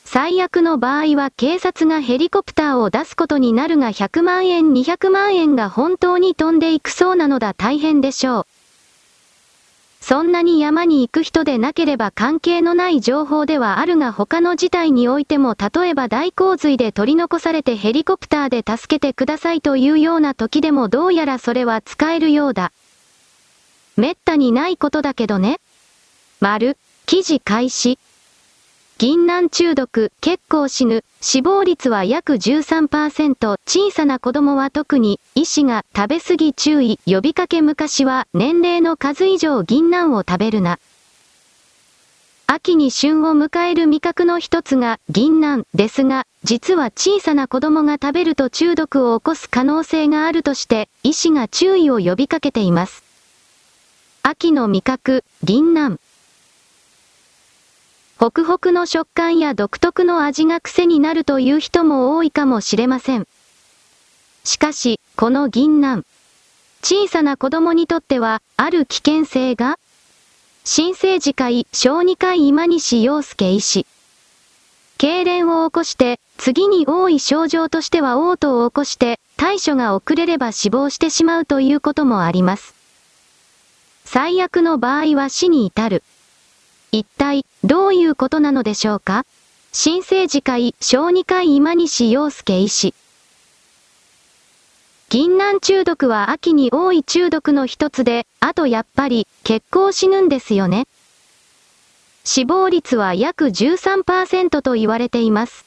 [0.03, 8.60] 最悪の場合は警察がヘリコプターを出すことになるが100万円200万円が本当に飛んでいくそうなのだ大変でしょう。
[10.01, 22.71] そんなに山に行く人でなければ関係のない情報ではあるが他の事態においても例えば大洪水で取り残されてヘリコプターで助けてくださいというような時でもどうやらそれは使えるようだ。
[23.95, 25.59] めったにないことだけどね。
[26.39, 27.99] 丸、記事開始。
[29.01, 40.77] 銀杏中毒、結構死ぬ、死亡率は約13%、小さな子供は特に、医師が食べ過ぎ注意、呼びかけ昔は年齢の数以上銀杏を食べるな。
[42.45, 53.03] 秋に旬を迎える味覚の一つが銀杏ですが、実は小さな子供が食べると中毒を起こす可能性があるとして、医師が注意を呼びかけています。
[54.21, 55.97] 秋の味覚、銀杏。
[58.21, 63.27] ホクホクの食感や独特の味が癖になるという人も多いかもしれません。
[64.43, 66.05] しかし、この銀杏。
[66.83, 69.79] 小さな子供にとっては、ある危険性が
[70.63, 73.87] 新生児会小児科医今西洋介医師。
[74.99, 82.75] 痙攣を起こして、次に多い症状としては嘔吐を起こして、対処が遅れれば死亡してしまうということもあります。
[84.05, 86.03] 最悪の場合は死に至る。
[86.93, 89.25] 一体、どういうことなのでしょうか？
[89.71, 92.93] 新生児科医小児科今西洋介医師。
[95.07, 100.85] 銀杏中毒は秋に多い中毒の一つで、あとやっぱり、結構死ぬんですよね。
[102.25, 105.63] 死亡率は約13%と言われています。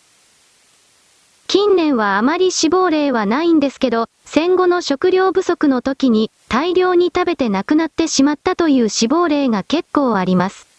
[1.47, 10.74] 近年はあまり死亡例はないんですけど、戦後の食料不足の時に大量に食べて亡くなってしまったという死亡例が結構あります。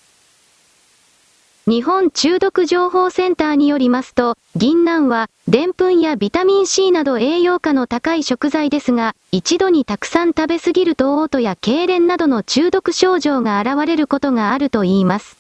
[1.68, 15.38] 日本中毒情報センターによりますと、銀杏は、でんぷんやビタミン C など栄養価の高い食材ですが、一度にたくさん食べすぎると嘔吐や痙攣などの中毒症状が現れることがあるといいます。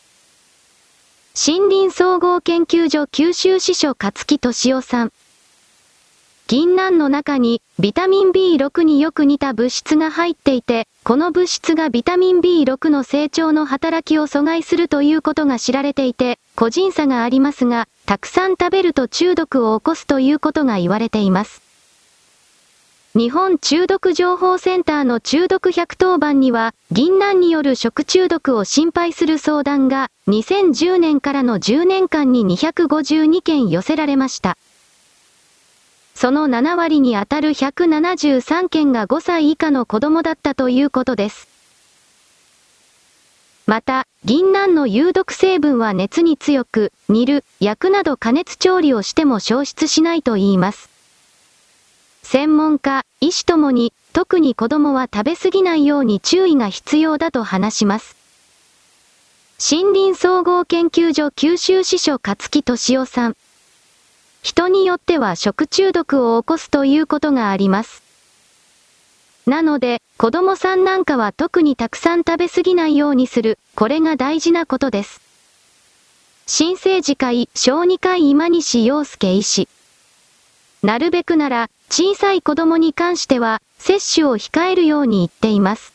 [1.36, 5.12] 森林総合研究所九州支所勝木敏夫さん。
[6.48, 21.62] 銀杏の中にビタミン B6 によく似た物質が入っていて、この物質がビタミン B6 の成長の働きを阻害するということが知られていて、個人差がありますが、たくさん食べると中毒を起こすということが言われています。
[23.16, 34.58] 日本中毒情報センターの中毒110番には、銀杏による食中毒を心配する相談が、2010年からの10年間に252件寄せられました。
[36.16, 41.48] その7割にあたる173件が5歳以下の子供だったということです。
[43.68, 50.90] また、銀杏の有毒成分は熱に強く、煮る、焼くなど加熱調理をしても消失しないと言います。
[52.24, 58.16] 専門家、医師ともに、特に子供は食べ過ぎないように注意が必要だと話します。
[59.60, 63.36] 森林総合研究所九州支所勝木敏夫さん。
[64.46, 68.04] 人によっては食中毒を起こすということがあります。
[69.48, 75.20] なので、子供さんなんかは特にたくさん食べ過ぎないようにする、これが大事なことです。
[76.46, 79.68] 新生児会小児科医今西洋介医師。
[80.84, 85.92] なるべくなら、小さい子供に関しては、接種を控えるように言っています。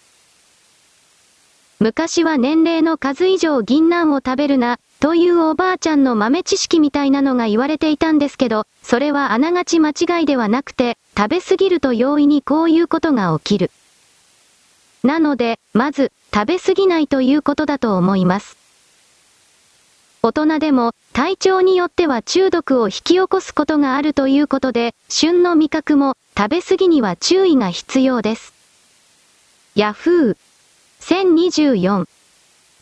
[1.78, 13.70] 昔は年齢の数以上銀杏を食べるな、というおばあちゃんの豆知識みたいなのが言われていたんですけど、それはあながち間違いではなくて、食べ過ぎると容易にこういうことが起きる。
[15.02, 18.58] なので、まず、食べ過ぎないということだと思います。
[20.22, 28.52] 大人でも、体調によっては中毒を引き起こすことがあるということで、旬の味覚も、食べ過ぎには注意が必要です。
[29.74, 30.36] ヤフー。
[31.00, 32.06] 1024。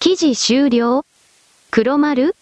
[0.01, 1.05] 記事終了
[1.71, 2.35] 黒丸？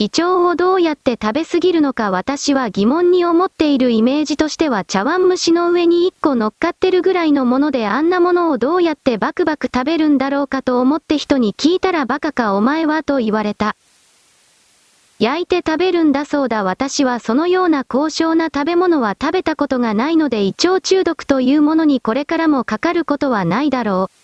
[0.00, 13.76] 胃腸をどうやって食べ過ぎるのか私は疑問に思っているイメージとしては茶碗蒸しの上に1個乗っかってるぐらいのものであんなものをどうやってバクバク食べるんだろうかと思って人に聞いたらバカかお前はと言われた。
[15.20, 24.19] 焼いて食べるんだそうだ私はそのような高尚な食べ物は食べたことがないので胃腸中毒というものにこれからもかかることはないだろう。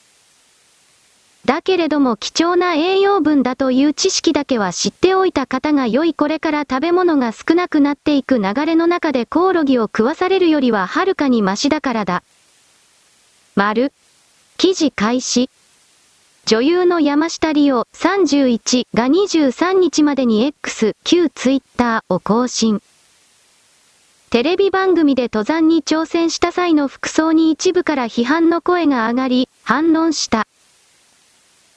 [1.46, 12.24] だけれども貴重な栄養分だという知識だけは知っておいた方が良いこれから食べ物が少なくなっていく流れの中でコオロギを食わされるよりははるかにマシだからだ。
[13.54, 13.92] 丸。
[14.58, 15.48] 記事開始。
[16.46, 22.82] 女優の山下理央31が23日までに X、旧 Twitter を更新。
[24.30, 30.48] テレビ番組で登山に挑戦した際の服装に一部から批判の声が上がり、反論した。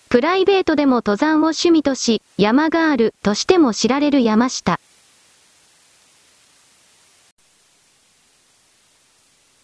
[0.09, 4.79] プライベートでも登山を趣味とし、山ガールとしても知られる山下。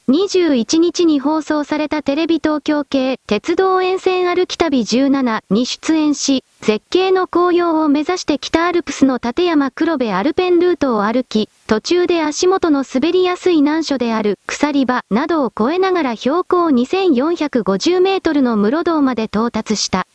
[0.07, 20.05] 21日に放送されたテレビ東京系鉄道沿線歩き旅17に出演し、絶景の紅葉を目指して北アルプスの立山黒部アルペンルートを歩き、途中で足元の滑りやすい難所である鎖場などを越えながら標高2450メートルの室堂まで到達した。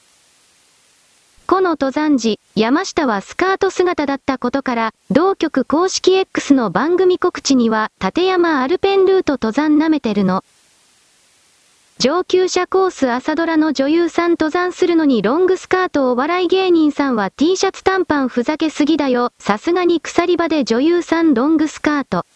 [1.51, 10.45] この登山時、山下はスカート姿だったことから、同局公式 X の番組告知には、立山アルペンルート登山なめてるの。
[11.99, 19.33] 上級者コース朝ドラの女優さん登山するのにロングスカートを笑い芸人さんは T シャツ短パンふざけすぎだよ。
[19.41, 22.27] さすがに鎖場で女優さんロングスカート。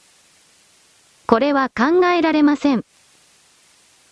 [1.28, 2.84] これは考えられません。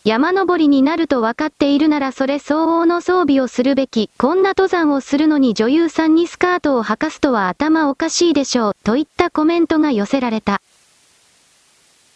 [0.05, 10.61] 山登りになると分かっているならそれ相応の装備をするべき、こんな登山をするのに女優さんにスカートを履かすとは頭おかしいでしょう、といったコメントが寄せられた。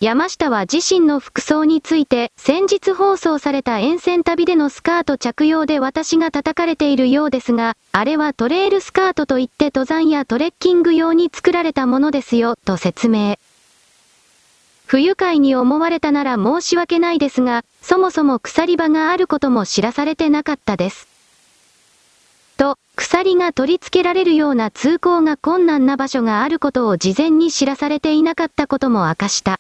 [0.01, 13.37] 山下は自身の服装について、先日放送された沿線旅でのスカート着用で私が叩かれているようですが、あれはトレイルスカートといって登山やトレッキング用に作られたものですよ、と説明。
[14.87, 21.09] 不愉快に思われたなら申し訳ないですが、そもそも鎖場があることも知らされてなかったです。
[22.57, 29.59] と、鎖が取り付けられるような通行が困難な場所があることを事前に知らされていなかったことも明かした。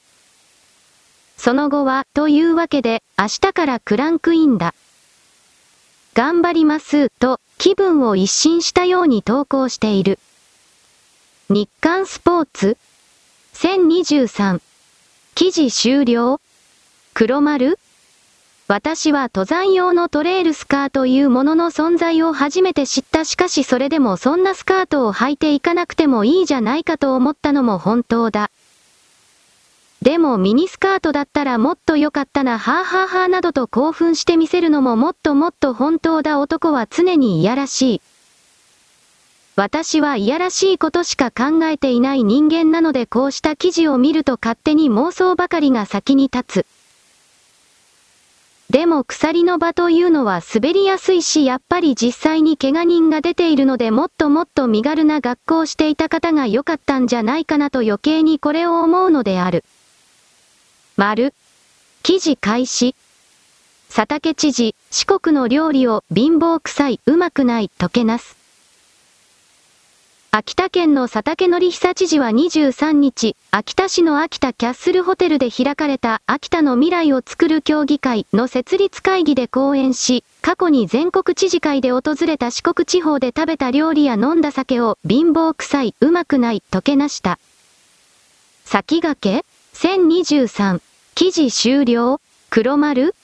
[1.36, 4.74] その後は、というわけで、明日からクランクインだ。
[6.14, 10.20] 頑張ります、と、気分を一新したように投稿している。
[11.48, 12.78] 日刊スポーツ
[13.54, 14.60] ?1023
[15.36, 16.40] 記事終了？
[17.12, 17.78] 黒丸？
[18.68, 28.50] 私は登山用のトレールスカーというものの存在を初めて知ったしかしそれでもそんなスカートを履いていかなくてもいいじゃないかと思ったのも本当だ。
[30.00, 38.00] でもミニスカートだったらもっと良かったなはぁはぁはぁなどと興奮してみせるのももっともっと本当だ男は常にいやらしい。
[39.56, 46.66] 私はいやらしいことしか考えていない人間なのでこうした記事を見ると勝手に妄想ばかりが先に立つ。
[48.68, 59.64] でも鎖の場というのは滑りやすいしやっぱり実際に怪我人が出ているのでもっともっと身軽な学校していた方が良かったんじゃないかなと余計にこれを思うのである。
[60.96, 61.32] 丸。
[62.02, 62.94] 記事開始。
[63.88, 68.35] 佐竹知事、四国の料理を貧乏臭い、うまくない、溶けなす。
[70.38, 87.38] 秋田県の佐竹則久知事は23日、秋田市の秋田キャッスルホテルで開かれた秋田の未来を作る協議会の設立会議で講演し、過去に全国知事会で訪れた四国地方で食べた料理や飲んだ酒を貧乏臭い、うまくない、溶けなした。
[88.66, 90.82] 先駆け ?1023。
[91.14, 93.14] 記事終了黒丸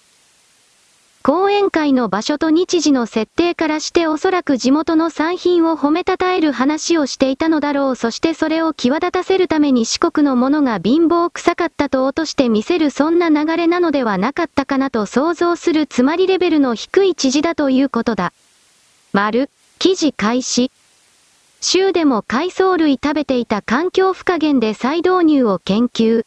[1.24, 18.32] 講演会の場所と日時の設定からしておそらく地元の産品を褒めたたえる話をしていたのだろうそしてそれを際立たせるために四国のものが貧乏臭かったと落として見せるそんな流れなのではなかったかなと想像するつまりレベルの低い知事だということだ。
[19.12, 20.72] 丸、記事開始。
[21.60, 26.24] 州でも海藻類食べていた環境負荷減で再導入を研究。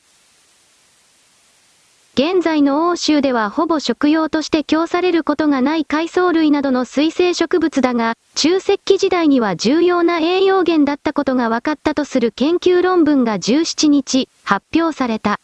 [2.17, 15.41] 現在の欧州ではほぼ食用として供されることがない海藻類などの水生植物だが、中石器時代には重要な栄養源だったことが分かったとする研究論文が17日発表された。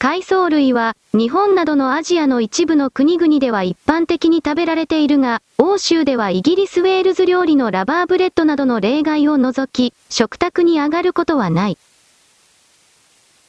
[0.00, 11.78] 海藻類は、日本などのアジアの一部の国々では一般的に食べられているが、欧州ではイギリスウェールズ料理のラバーブレッドなどの例外を除き、食卓に上がることはない。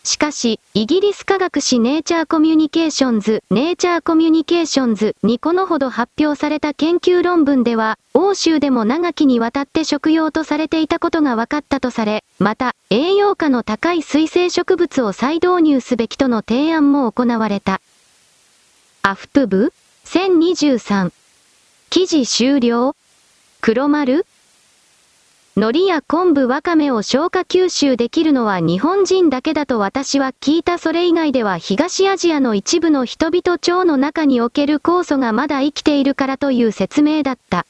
[0.07, 17.81] しかし、イギリス科学誌ネイチャーコミュニケーションズ、ネイチャーコミュニケーションズにこのほど発表された研究論文では、欧州でも長きにわたって食用とされていたことが分かったとされ、また、栄養価の高い水生植物を再導入すべきとの提案も行われた。
[19.01, 19.73] アフプ部
[20.05, 21.11] ?1023。
[21.89, 22.95] 記事終了
[23.59, 24.25] 黒丸？
[25.57, 37.65] 海苔や昆布わかめを消化吸収できるのは日本人だけだと私は聞いたそれ以外では東アジアの一部の人々腸の中における酵素がまだ生きているからという説明だった。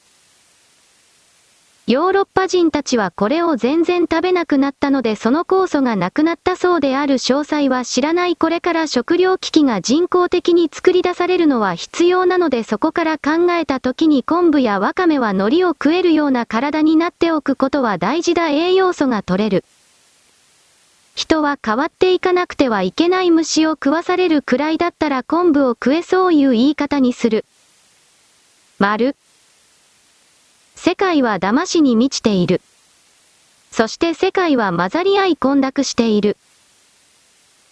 [1.88, 19.64] ヨーロッパ人たちはこれを全然食べなくなったのでその酵素がなくなったそうである詳細は知らないこれから食糧危機が人工的に作り出されるのは必要なのでそこから考えた時に昆布やわかめは海苔を食えるような体になっておくことは大事だ栄養素が取れる。
[21.14, 27.46] 人は変わっていかなくてはいけない虫を食わされるくらいだったら昆布を食えそういう言い方にする。
[28.78, 29.16] 丸。
[30.80, 32.60] 世界は騙しに満ちている。
[33.72, 36.36] そして世界は混ざり合い混濁している。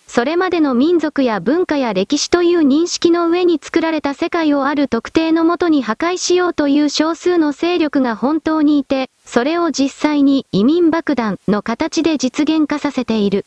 [0.09, 13.47] それまでの民族や文化や歴史という認識の上に作られた世界をある特定のもとに破壊しようという少数の勢力が本当にいて、それを実際に移民爆弾の形で実現化させている。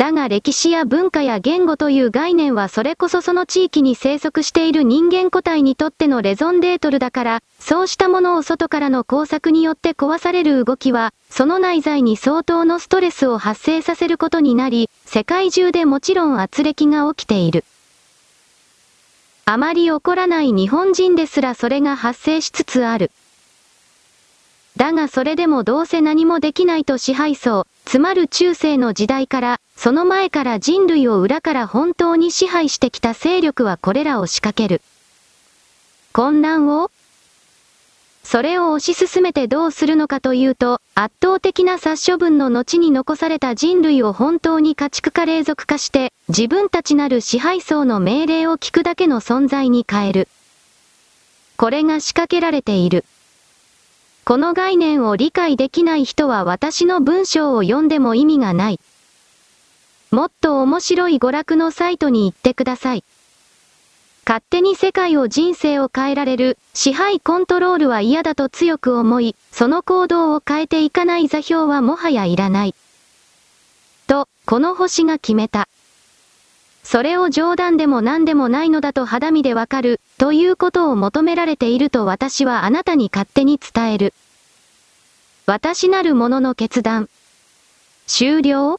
[0.00, 17.66] だが歴史や文化や言語という概念はそれこそその地域に生息している人間個体にとってのレゾンデートルだから、そうしたものを外からの工作によって壊される動きは、その内在に相当のストレスを発生させることになり、世界中でもちろん圧力が起きている。
[19.44, 23.10] あまり起こらない日本人ですらそれが発生しつつある。
[24.78, 34.80] だがそれでもどうせ何もできないと支配層、つまる中世の時代から、その前から人類を裏から本当に支配してきた勢力はこれらを仕掛ける。
[36.12, 36.92] 混乱を
[38.22, 50.28] それを推し進めてどうするのかというと、圧倒的な殺処分の後に残された人類を本当に家畜化霊俗化して、自分たちなる支配層の命令を聞くだけの存在に変える。
[51.56, 53.04] これが仕掛けられている。
[54.30, 58.78] この概念を理解できない人は私の文章を読んでも意味がない。
[60.12, 63.02] もっと面白い娯楽のサイトに行ってください。
[64.24, 72.74] 勝手に世界を人生を変えられる支配コントロールは嫌だと強く思い、その行動を変えていかない座標はもはやいらない。
[74.06, 75.66] と、この星が決めた。
[76.84, 84.14] それを冗談でも何でもないのだと肌身でわかる、ということを求められていると私はあなたに勝手に伝える。
[85.52, 87.08] 私なる者の決断。
[88.06, 88.78] 終了？